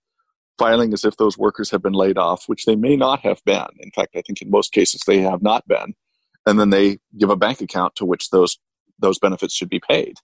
filing 0.58 0.94
as 0.94 1.04
if 1.04 1.18
those 1.18 1.36
workers 1.36 1.70
have 1.70 1.82
been 1.82 1.92
laid 1.92 2.16
off, 2.16 2.44
which 2.46 2.64
they 2.64 2.74
may 2.74 2.96
not 2.96 3.20
have 3.20 3.44
been. 3.44 3.68
In 3.80 3.90
fact, 3.90 4.16
I 4.16 4.22
think 4.22 4.40
in 4.40 4.48
most 4.48 4.72
cases 4.72 5.02
they 5.06 5.18
have 5.18 5.42
not 5.42 5.68
been. 5.68 5.92
And 6.46 6.58
then 6.58 6.70
they 6.70 6.96
give 7.18 7.28
a 7.28 7.36
bank 7.36 7.60
account 7.60 7.94
to 7.96 8.06
which 8.06 8.30
those 8.30 8.58
those 8.98 9.18
benefits 9.18 9.54
should 9.54 9.68
be 9.68 9.82
paid. 9.86 10.14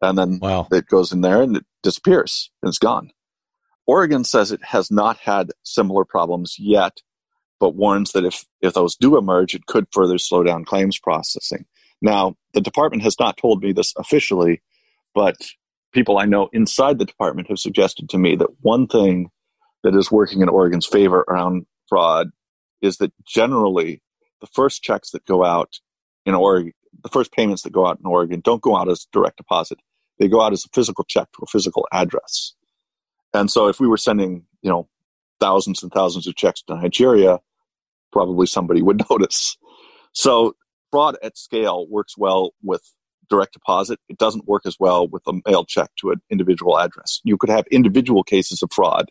And 0.00 0.18
then 0.18 0.40
wow. 0.40 0.66
it 0.72 0.88
goes 0.88 1.12
in 1.12 1.20
there 1.20 1.42
and 1.42 1.58
it 1.58 1.66
disappears 1.84 2.50
and 2.60 2.68
it's 2.68 2.80
gone. 2.80 3.12
Oregon 3.86 4.24
says 4.24 4.52
it 4.52 4.64
has 4.64 4.90
not 4.90 5.16
had 5.18 5.50
similar 5.64 6.04
problems 6.04 6.56
yet, 6.58 7.02
but 7.58 7.74
warns 7.74 8.12
that 8.12 8.24
if, 8.24 8.44
if 8.60 8.74
those 8.74 8.96
do 8.96 9.16
emerge, 9.16 9.54
it 9.54 9.66
could 9.66 9.86
further 9.92 10.18
slow 10.18 10.42
down 10.42 10.64
claims 10.64 10.98
processing. 10.98 11.64
Now, 12.00 12.36
the 12.54 12.60
department 12.60 13.02
has 13.02 13.16
not 13.18 13.36
told 13.36 13.62
me 13.62 13.72
this 13.72 13.92
officially, 13.96 14.60
but 15.14 15.36
people 15.92 16.18
I 16.18 16.24
know 16.24 16.48
inside 16.52 16.98
the 16.98 17.04
department 17.04 17.48
have 17.48 17.58
suggested 17.58 18.08
to 18.10 18.18
me 18.18 18.36
that 18.36 18.60
one 18.60 18.86
thing 18.86 19.30
that 19.82 19.94
is 19.94 20.10
working 20.10 20.40
in 20.40 20.48
Oregon's 20.48 20.86
favor 20.86 21.24
around 21.28 21.66
fraud 21.88 22.30
is 22.80 22.96
that 22.96 23.12
generally 23.24 24.02
the 24.40 24.46
first 24.48 24.82
checks 24.82 25.10
that 25.10 25.24
go 25.24 25.44
out 25.44 25.78
in 26.26 26.34
Oregon, 26.34 26.72
the 27.02 27.08
first 27.08 27.32
payments 27.32 27.62
that 27.62 27.72
go 27.72 27.86
out 27.86 27.98
in 27.98 28.06
Oregon 28.06 28.40
don't 28.40 28.62
go 28.62 28.76
out 28.76 28.88
as 28.88 29.06
direct 29.12 29.36
deposit. 29.36 29.78
They 30.18 30.28
go 30.28 30.40
out 30.40 30.52
as 30.52 30.64
a 30.64 30.68
physical 30.74 31.04
check 31.04 31.28
to 31.32 31.42
a 31.42 31.46
physical 31.46 31.86
address. 31.92 32.54
And 33.34 33.50
so 33.50 33.68
if 33.68 33.80
we 33.80 33.86
were 33.86 33.96
sending, 33.96 34.44
you 34.62 34.70
know, 34.70 34.88
thousands 35.40 35.82
and 35.82 35.92
thousands 35.92 36.26
of 36.26 36.36
checks 36.36 36.62
to 36.62 36.74
Nigeria, 36.74 37.40
probably 38.12 38.46
somebody 38.46 38.82
would 38.82 39.02
notice. 39.10 39.56
So 40.12 40.54
fraud 40.90 41.16
at 41.22 41.38
scale 41.38 41.86
works 41.88 42.16
well 42.16 42.52
with 42.62 42.82
direct 43.28 43.54
deposit. 43.54 43.98
It 44.08 44.18
doesn't 44.18 44.46
work 44.46 44.62
as 44.66 44.76
well 44.78 45.08
with 45.08 45.22
a 45.26 45.40
mail 45.46 45.64
check 45.64 45.90
to 46.00 46.10
an 46.10 46.20
individual 46.30 46.78
address. 46.78 47.20
You 47.24 47.38
could 47.38 47.50
have 47.50 47.66
individual 47.68 48.22
cases 48.22 48.62
of 48.62 48.70
fraud, 48.70 49.10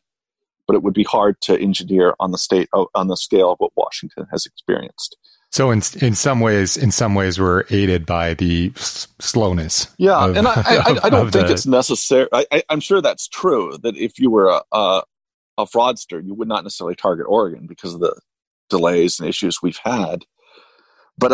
but 0.68 0.76
it 0.76 0.84
would 0.84 0.94
be 0.94 1.04
hard 1.04 1.42
to 1.42 1.60
engineer 1.60 2.14
on 2.20 2.32
the 2.32 2.38
state 2.38 2.70
on 2.94 3.08
the 3.08 3.18
scale 3.18 3.52
of 3.52 3.58
what 3.60 3.72
Washington 3.76 4.28
has 4.32 4.46
experienced. 4.46 5.18
So 5.52 5.70
in 5.70 5.82
in 6.00 6.16
some 6.16 6.40
ways, 6.40 6.78
in 6.78 6.92
some 6.92 7.14
ways, 7.14 7.40
we're 7.40 7.66
aided 7.70 8.06
by 8.06 8.34
the 8.36 8.72
s- 8.78 9.10
slowness. 9.20 9.88
Yeah, 9.98 10.18
of, 10.18 10.38
and 10.38 10.48
I, 10.48 10.54
I, 10.56 11.00
I 11.04 11.10
don't 11.10 11.30
think 11.30 11.48
the... 11.48 11.54
it's 11.54 11.66
necessary. 11.66 12.30
I, 12.32 12.64
am 12.70 12.80
sure 12.80 13.02
that's 13.02 13.28
true. 13.28 13.78
That 13.84 13.98
if 13.98 14.18
you 14.18 14.32
were 14.32 14.48
a, 14.48 14.62
a, 14.72 15.04
a 15.58 15.66
fraudster, 15.66 16.26
you 16.26 16.34
would 16.34 16.48
not 16.48 16.64
necessarily 16.64 16.96
target 16.96 17.26
Oregon 17.28 17.68
because 17.68 17.94
of 17.94 18.00
the 18.00 18.18
delays 18.70 19.20
and 19.20 19.28
issues 19.28 19.62
we've 19.62 19.80
had. 19.84 20.24
But 21.18 21.34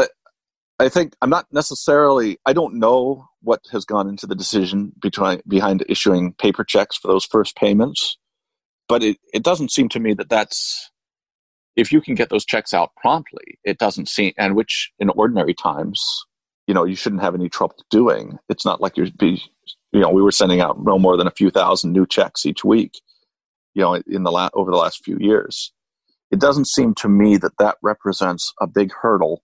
I, 0.80 0.86
I 0.86 0.90
think 0.90 1.16
I'm 1.22 1.30
not 1.30 1.46
necessarily. 1.52 2.40
I 2.44 2.54
don't 2.54 2.80
know 2.80 3.28
what 3.44 3.62
has 3.72 3.86
gone 3.86 4.10
into 4.10 4.26
the 4.26 4.36
decision 4.36 4.94
between, 5.00 5.42
behind 5.48 5.86
issuing 5.88 6.34
paper 6.34 6.64
checks 6.64 6.98
for 6.98 7.08
those 7.08 7.26
first 7.26 7.56
payments, 7.56 8.18
but 8.90 9.04
it, 9.04 9.18
it 9.32 9.44
doesn't 9.44 9.72
seem 9.72 9.90
to 9.90 10.00
me 10.00 10.16
that 10.16 10.30
that's 10.30 10.90
if 11.78 11.92
you 11.92 12.02
can 12.02 12.16
get 12.16 12.30
those 12.30 12.44
checks 12.44 12.74
out 12.74 12.92
promptly, 12.98 13.60
it 13.64 13.78
doesn't 13.78 14.10
seem, 14.10 14.34
and 14.38 14.56
which 14.56 14.92
in 15.00 15.10
ordinary 15.12 15.54
times, 15.54 16.04
you 16.66 16.74
know, 16.74 16.84
you 16.84 16.96
shouldn't 16.96 17.22
have 17.22 17.36
any 17.36 17.48
trouble 17.48 17.78
doing. 17.92 18.38
It's 18.50 18.66
not 18.66 18.82
like 18.82 18.98
you'd 18.98 19.18
be, 19.18 19.42
you 19.94 20.02
know, 20.02 20.10
we 20.10 20.22
were 20.22 20.32
sending 20.32 20.60
out 20.60 20.84
no 20.84 20.98
more 20.98 21.16
than 21.16 21.28
a 21.28 21.32
few 21.32 21.52
thousand 21.52 21.94
new 21.94 22.06
checks 22.06 22.46
each 22.46 22.66
week, 22.66 23.00
you 23.76 23.84
know, 23.84 24.02
in 24.08 24.24
the 24.24 24.32
la- 24.32 24.50
over 24.56 24.72
the 24.72 24.78
last 24.78 25.06
few 25.06 25.18
years. 25.20 25.72
It 26.32 26.40
doesn't 26.40 26.68
seem 26.68 26.94
to 26.96 27.08
me 27.08 27.38
that 27.38 27.58
that 27.60 27.78
represents 27.82 28.52
a 28.60 28.68
big 28.68 28.92
hurdle 28.92 29.44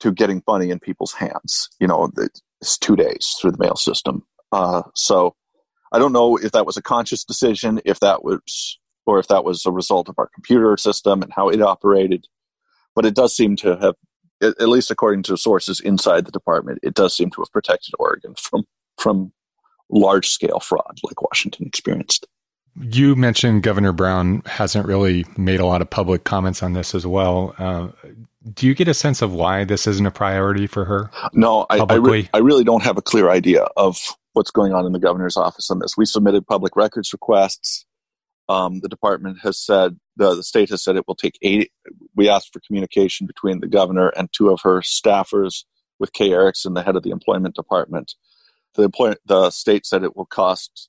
to 0.00 0.10
getting 0.10 0.42
money 0.48 0.70
in 0.70 0.80
people's 0.80 1.12
hands. 1.12 1.68
You 1.78 1.86
know, 1.86 2.10
it's 2.60 2.78
two 2.78 2.96
days 2.96 3.36
through 3.40 3.52
the 3.52 3.58
mail 3.58 3.76
system. 3.76 4.24
Uh, 4.50 4.82
so 4.96 5.36
I 5.92 5.98
don't 5.98 6.12
know 6.12 6.36
if 6.36 6.52
that 6.52 6.66
was 6.66 6.76
a 6.76 6.82
conscious 6.82 7.24
decision, 7.24 7.80
if 7.84 8.00
that 8.00 8.24
was 8.24 8.78
or 9.06 9.18
if 9.18 9.28
that 9.28 9.44
was 9.44 9.66
a 9.66 9.70
result 9.70 10.08
of 10.08 10.18
our 10.18 10.28
computer 10.34 10.76
system 10.76 11.22
and 11.22 11.32
how 11.32 11.48
it 11.48 11.60
operated. 11.60 12.26
But 12.94 13.06
it 13.06 13.14
does 13.14 13.34
seem 13.34 13.56
to 13.56 13.76
have, 13.76 13.94
at 14.42 14.68
least 14.68 14.90
according 14.90 15.22
to 15.24 15.36
sources 15.36 15.80
inside 15.80 16.24
the 16.24 16.32
department, 16.32 16.80
it 16.82 16.94
does 16.94 17.16
seem 17.16 17.30
to 17.30 17.40
have 17.40 17.52
protected 17.52 17.94
Oregon 17.98 18.34
from 18.38 18.64
from 18.98 19.32
large 19.90 20.28
scale 20.28 20.60
fraud 20.60 20.98
like 21.02 21.22
Washington 21.22 21.66
experienced. 21.66 22.26
You 22.80 23.14
mentioned 23.14 23.62
Governor 23.62 23.92
Brown 23.92 24.42
hasn't 24.46 24.86
really 24.86 25.26
made 25.36 25.60
a 25.60 25.66
lot 25.66 25.82
of 25.82 25.90
public 25.90 26.24
comments 26.24 26.62
on 26.62 26.72
this 26.72 26.94
as 26.94 27.06
well. 27.06 27.54
Uh, 27.58 27.88
do 28.54 28.66
you 28.66 28.74
get 28.74 28.88
a 28.88 28.94
sense 28.94 29.20
of 29.20 29.32
why 29.32 29.64
this 29.64 29.86
isn't 29.86 30.06
a 30.06 30.10
priority 30.10 30.66
for 30.66 30.86
her? 30.86 31.10
No, 31.34 31.66
I, 31.68 31.84
I, 31.88 31.94
re- 31.94 32.28
I, 32.32 32.38
really 32.38 32.64
don't 32.64 32.82
have 32.82 32.96
a 32.96 33.02
clear 33.02 33.28
idea 33.28 33.64
of 33.76 33.98
what's 34.32 34.50
going 34.50 34.72
on 34.72 34.86
in 34.86 34.92
the 34.92 34.98
governor's 34.98 35.36
office 35.36 35.70
on 35.70 35.78
this. 35.80 35.96
We 35.96 36.06
submitted 36.06 36.46
public 36.46 36.74
records 36.74 37.12
requests. 37.12 37.84
Um, 38.48 38.80
the 38.80 38.88
department 38.88 39.38
has 39.42 39.58
said 39.58 39.98
the, 40.16 40.34
the 40.34 40.42
state 40.42 40.70
has 40.70 40.82
said 40.82 40.96
it 40.96 41.06
will 41.06 41.14
take 41.14 41.38
eight. 41.42 41.70
We 42.14 42.28
asked 42.28 42.52
for 42.52 42.60
communication 42.66 43.26
between 43.26 43.60
the 43.60 43.68
governor 43.68 44.08
and 44.10 44.28
two 44.32 44.50
of 44.50 44.60
her 44.62 44.80
staffers 44.80 45.64
with 45.98 46.12
Kay 46.12 46.32
Erickson, 46.32 46.74
the 46.74 46.82
head 46.82 46.96
of 46.96 47.02
the 47.02 47.10
employment 47.10 47.54
department. 47.54 48.14
The 48.74 48.84
employ- 48.84 49.14
the 49.26 49.50
state 49.50 49.86
said 49.86 50.02
it 50.02 50.16
will 50.16 50.26
cost, 50.26 50.88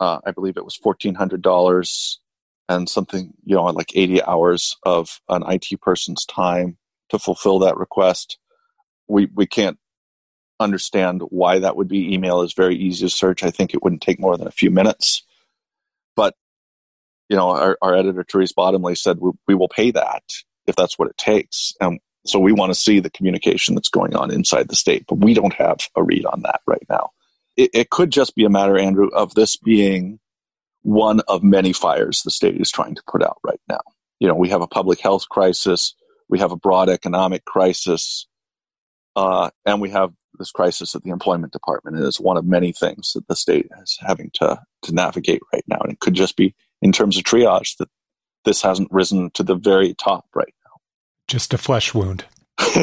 uh, 0.00 0.20
I 0.26 0.32
believe 0.32 0.56
it 0.56 0.64
was 0.64 0.76
fourteen 0.76 1.14
hundred 1.14 1.42
dollars 1.42 2.20
and 2.68 2.88
something, 2.88 3.32
you 3.44 3.56
know, 3.56 3.64
like 3.64 3.92
eighty 3.94 4.22
hours 4.22 4.76
of 4.84 5.20
an 5.28 5.42
IT 5.48 5.80
person's 5.80 6.24
time 6.24 6.78
to 7.10 7.18
fulfill 7.18 7.58
that 7.60 7.76
request. 7.76 8.38
We 9.08 9.28
we 9.34 9.46
can't 9.46 9.78
understand 10.60 11.22
why 11.30 11.58
that 11.58 11.76
would 11.76 11.88
be. 11.88 12.12
Email 12.14 12.42
is 12.42 12.52
very 12.54 12.76
easy 12.76 13.06
to 13.06 13.10
search. 13.10 13.42
I 13.42 13.50
think 13.50 13.74
it 13.74 13.82
wouldn't 13.82 14.02
take 14.02 14.20
more 14.20 14.36
than 14.36 14.48
a 14.48 14.52
few 14.52 14.70
minutes. 14.70 15.22
You 17.28 17.36
know, 17.36 17.50
our, 17.50 17.78
our 17.82 17.94
editor 17.94 18.24
Therese 18.24 18.52
Bottomley 18.52 18.94
said 18.94 19.18
we, 19.20 19.32
we 19.46 19.54
will 19.54 19.68
pay 19.68 19.90
that 19.90 20.22
if 20.66 20.76
that's 20.76 20.98
what 20.98 21.08
it 21.08 21.18
takes. 21.18 21.72
And 21.80 22.00
so 22.26 22.38
we 22.38 22.52
want 22.52 22.70
to 22.70 22.78
see 22.78 23.00
the 23.00 23.10
communication 23.10 23.74
that's 23.74 23.88
going 23.88 24.14
on 24.14 24.30
inside 24.30 24.68
the 24.68 24.76
state, 24.76 25.04
but 25.08 25.16
we 25.16 25.34
don't 25.34 25.54
have 25.54 25.78
a 25.96 26.02
read 26.02 26.26
on 26.26 26.42
that 26.42 26.60
right 26.66 26.84
now. 26.88 27.10
It, 27.56 27.70
it 27.74 27.90
could 27.90 28.10
just 28.10 28.34
be 28.34 28.44
a 28.44 28.50
matter, 28.50 28.78
Andrew, 28.78 29.08
of 29.08 29.34
this 29.34 29.56
being 29.56 30.18
one 30.82 31.20
of 31.28 31.42
many 31.42 31.72
fires 31.72 32.22
the 32.22 32.30
state 32.30 32.60
is 32.60 32.70
trying 32.70 32.94
to 32.94 33.02
put 33.10 33.22
out 33.22 33.38
right 33.44 33.60
now. 33.68 33.80
You 34.20 34.28
know, 34.28 34.34
we 34.34 34.48
have 34.48 34.62
a 34.62 34.66
public 34.66 35.00
health 35.00 35.28
crisis, 35.28 35.94
we 36.28 36.38
have 36.38 36.52
a 36.52 36.56
broad 36.56 36.88
economic 36.88 37.44
crisis, 37.44 38.26
uh, 39.16 39.50
and 39.64 39.80
we 39.80 39.90
have 39.90 40.12
this 40.38 40.50
crisis 40.50 40.94
at 40.94 41.02
the 41.02 41.10
employment 41.10 41.52
department. 41.52 41.98
It 41.98 42.06
is 42.06 42.20
one 42.20 42.36
of 42.36 42.44
many 42.44 42.72
things 42.72 43.12
that 43.14 43.26
the 43.26 43.36
state 43.36 43.68
is 43.82 43.98
having 44.00 44.30
to, 44.34 44.60
to 44.82 44.94
navigate 44.94 45.40
right 45.52 45.64
now. 45.66 45.78
And 45.80 45.92
it 45.92 46.00
could 46.00 46.14
just 46.14 46.36
be 46.36 46.54
in 46.82 46.92
terms 46.92 47.16
of 47.16 47.24
triage 47.24 47.76
that 47.78 47.88
this 48.44 48.62
hasn't 48.62 48.90
risen 48.90 49.30
to 49.32 49.42
the 49.42 49.54
very 49.54 49.94
top 49.94 50.26
right 50.34 50.54
now. 50.64 50.70
Just 51.26 51.52
a 51.54 51.58
flesh 51.58 51.94
wound. 51.94 52.24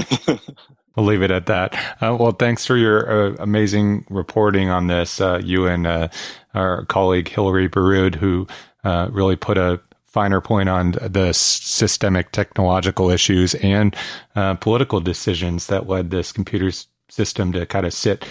we'll 0.96 1.06
leave 1.06 1.22
it 1.22 1.32
at 1.32 1.48
that. 1.48 1.74
Uh, 2.02 2.16
well, 2.20 2.32
thanks 2.32 2.66
for 2.66 2.78
your 2.78 3.10
uh, 3.10 3.36
amazing 3.40 4.06
reporting 4.10 4.70
on 4.70 4.88
this. 4.88 5.20
Uh, 5.20 5.42
you 5.44 5.68
and 5.68 5.88
uh, 5.88 6.08
our 6.54 6.86
colleague 6.86 7.28
Hillary 7.28 7.70
Borrud, 7.70 8.16
who 8.16 8.48
uh, 8.84 9.10
really 9.12 9.36
put 9.36 9.58
a 9.58 9.82
finer 10.06 10.40
point 10.40 10.70
on 10.70 10.92
the 10.92 11.34
systemic 11.34 12.32
technological 12.32 13.10
issues 13.10 13.54
and 13.56 13.96
uh, 14.36 14.54
political 14.56 15.02
decisions 15.02 15.68
that 15.68 15.90
led 15.90 16.10
this 16.10 16.32
computer 16.32 16.72
system 17.10 17.52
to 17.52 17.66
kind 17.66 17.86
of 17.86 17.94
sit 17.94 18.26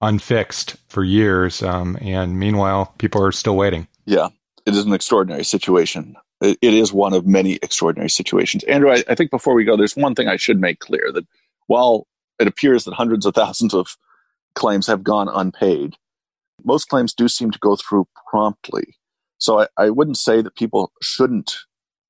unfixed 0.00 0.76
for 0.88 1.04
years. 1.04 1.62
Um, 1.62 1.98
and 2.00 2.38
meanwhile, 2.38 2.94
people 2.96 3.22
are 3.22 3.32
still 3.32 3.54
waiting. 3.54 3.86
Yeah, 4.06 4.28
it 4.66 4.74
is 4.74 4.84
an 4.84 4.92
extraordinary 4.92 5.44
situation. 5.44 6.16
It, 6.40 6.58
it 6.60 6.74
is 6.74 6.92
one 6.92 7.12
of 7.12 7.26
many 7.26 7.58
extraordinary 7.62 8.10
situations. 8.10 8.64
Andrew, 8.64 8.90
I, 8.90 9.04
I 9.08 9.14
think 9.14 9.30
before 9.30 9.54
we 9.54 9.64
go, 9.64 9.76
there's 9.76 9.96
one 9.96 10.14
thing 10.14 10.28
I 10.28 10.36
should 10.36 10.60
make 10.60 10.80
clear 10.80 11.10
that 11.12 11.26
while 11.66 12.06
it 12.38 12.46
appears 12.46 12.84
that 12.84 12.94
hundreds 12.94 13.26
of 13.26 13.34
thousands 13.34 13.74
of 13.74 13.96
claims 14.54 14.86
have 14.86 15.04
gone 15.04 15.28
unpaid, 15.28 15.94
most 16.64 16.88
claims 16.88 17.14
do 17.14 17.28
seem 17.28 17.50
to 17.50 17.58
go 17.58 17.76
through 17.76 18.08
promptly. 18.30 18.96
So 19.38 19.60
I, 19.60 19.66
I 19.76 19.90
wouldn't 19.90 20.18
say 20.18 20.42
that 20.42 20.56
people 20.56 20.92
shouldn't 21.02 21.56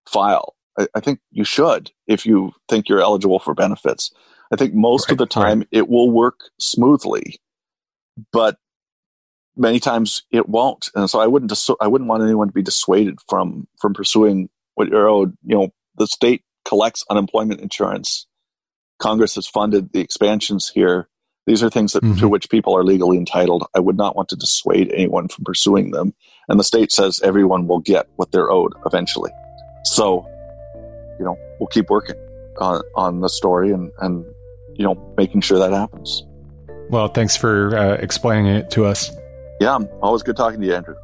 file. 0.09 0.55
I, 0.79 0.87
I, 0.95 1.01
think 1.01 1.21
you 1.31 1.45
should 1.45 1.91
if 2.07 2.27
you 2.27 2.53
think 2.69 2.89
you're 2.89 3.01
eligible 3.01 3.39
for 3.39 3.55
benefits. 3.55 4.11
I 4.53 4.57
think 4.57 4.75
most 4.75 5.09
right, 5.09 5.13
of 5.13 5.19
the 5.19 5.27
time 5.27 5.61
right. 5.61 5.69
it 5.71 5.89
will 5.89 6.11
work 6.11 6.41
smoothly, 6.59 7.41
but 8.33 8.57
many 9.57 9.81
times 9.81 10.23
it 10.31 10.49
won't. 10.49 10.91
And 10.95 11.09
so 11.09 11.21
I 11.21 11.27
wouldn't 11.27 11.51
dis- 11.51 11.71
I 11.81 11.87
wouldn't 11.87 12.09
want 12.09 12.23
anyone 12.23 12.49
to 12.49 12.53
be 12.53 12.63
dissuaded 12.63 13.19
from 13.29 13.67
from 13.81 13.95
pursuing 13.95 14.49
what 14.75 14.89
you're 14.89 15.09
owed. 15.09 15.37
You 15.45 15.57
know, 15.57 15.69
the 15.97 16.07
state 16.07 16.43
collects 16.65 17.05
unemployment 17.11 17.61
insurance. 17.61 18.27
Congress 18.99 19.35
has 19.35 19.47
funded 19.47 19.93
the 19.93 20.01
expansions 20.01 20.71
here. 20.73 21.09
These 21.47 21.63
are 21.63 21.71
things 21.71 21.95
that, 21.95 22.03
mm-hmm. 22.03 22.19
to 22.19 22.29
which 22.29 22.51
people 22.51 22.77
are 22.77 22.85
legally 22.85 23.17
entitled. 23.17 23.67
I 23.75 23.81
would 23.81 23.97
not 23.97 24.15
want 24.15 24.29
to 24.29 24.37
dissuade 24.37 24.93
anyone 24.93 25.29
from 25.29 25.45
pursuing 25.45 25.91
them. 25.91 26.15
And 26.49 26.61
the 26.61 26.65
state 26.65 26.93
says 26.93 27.19
everyone 27.25 27.67
will 27.67 27.81
get 27.81 28.09
what 28.17 28.31
they're 28.31 28.51
owed 28.51 28.75
eventually. 28.85 29.31
So, 29.85 30.27
you 31.19 31.25
know, 31.25 31.37
we'll 31.59 31.69
keep 31.69 31.89
working 31.89 32.17
on, 32.61 32.83
on 32.95 33.21
the 33.21 33.29
story 33.29 33.73
and, 33.73 33.91
and 34.01 34.25
you 34.75 34.85
know, 34.85 35.15
making 35.17 35.41
sure 35.41 35.59
that 35.59 35.73
happens. 35.73 36.25
Well, 36.91 37.09
thanks 37.09 37.37
for 37.37 37.77
uh, 37.77 37.95
explaining 37.95 38.47
it 38.47 38.71
to 38.73 38.85
us. 38.85 39.11
Yeah, 39.61 39.79
always 40.01 40.23
good 40.23 40.37
talking 40.37 40.61
to 40.61 40.67
you, 40.67 40.75
Andrew. 40.75 40.97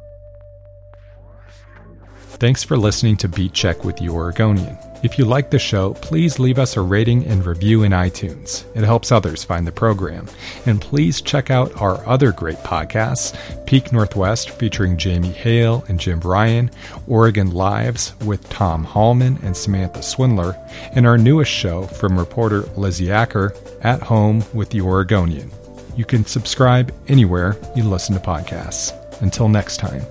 Thanks 2.39 2.63
for 2.63 2.75
listening 2.75 3.15
to 3.17 3.27
Beat 3.27 3.53
Check 3.53 3.83
with 3.83 3.97
The 3.97 4.09
Oregonian. 4.09 4.77
If 5.03 5.19
you 5.19 5.25
like 5.25 5.51
the 5.51 5.59
show, 5.59 5.93
please 5.93 6.39
leave 6.39 6.57
us 6.57 6.75
a 6.75 6.81
rating 6.81 7.25
and 7.25 7.45
review 7.45 7.83
in 7.83 7.91
iTunes. 7.91 8.65
It 8.75 8.83
helps 8.83 9.11
others 9.11 9.43
find 9.43 9.65
the 9.65 9.71
program. 9.71 10.27
And 10.65 10.81
please 10.81 11.21
check 11.21 11.51
out 11.51 11.79
our 11.79 12.05
other 12.07 12.31
great 12.31 12.57
podcasts 12.57 13.35
Peak 13.67 13.91
Northwest 13.91 14.49
featuring 14.49 14.97
Jamie 14.97 15.29
Hale 15.29 15.83
and 15.87 15.99
Jim 15.99 16.19
Ryan, 16.19 16.71
Oregon 17.07 17.51
Lives 17.51 18.13
with 18.25 18.49
Tom 18.49 18.83
Hallman 18.83 19.37
and 19.43 19.55
Samantha 19.55 20.01
Swindler, 20.01 20.57
and 20.93 21.05
our 21.05 21.17
newest 21.17 21.51
show 21.51 21.83
from 21.83 22.17
reporter 22.17 22.61
Lizzie 22.75 23.11
Acker, 23.11 23.53
At 23.81 24.01
Home 24.01 24.43
with 24.53 24.71
the 24.71 24.81
Oregonian. 24.81 25.51
You 25.97 26.05
can 26.05 26.27
subscribe 26.27 26.93
anywhere 27.07 27.57
you 27.75 27.81
listen 27.81 28.13
to 28.13 28.21
podcasts. 28.21 28.93
Until 29.21 29.49
next 29.49 29.77
time. 29.77 30.03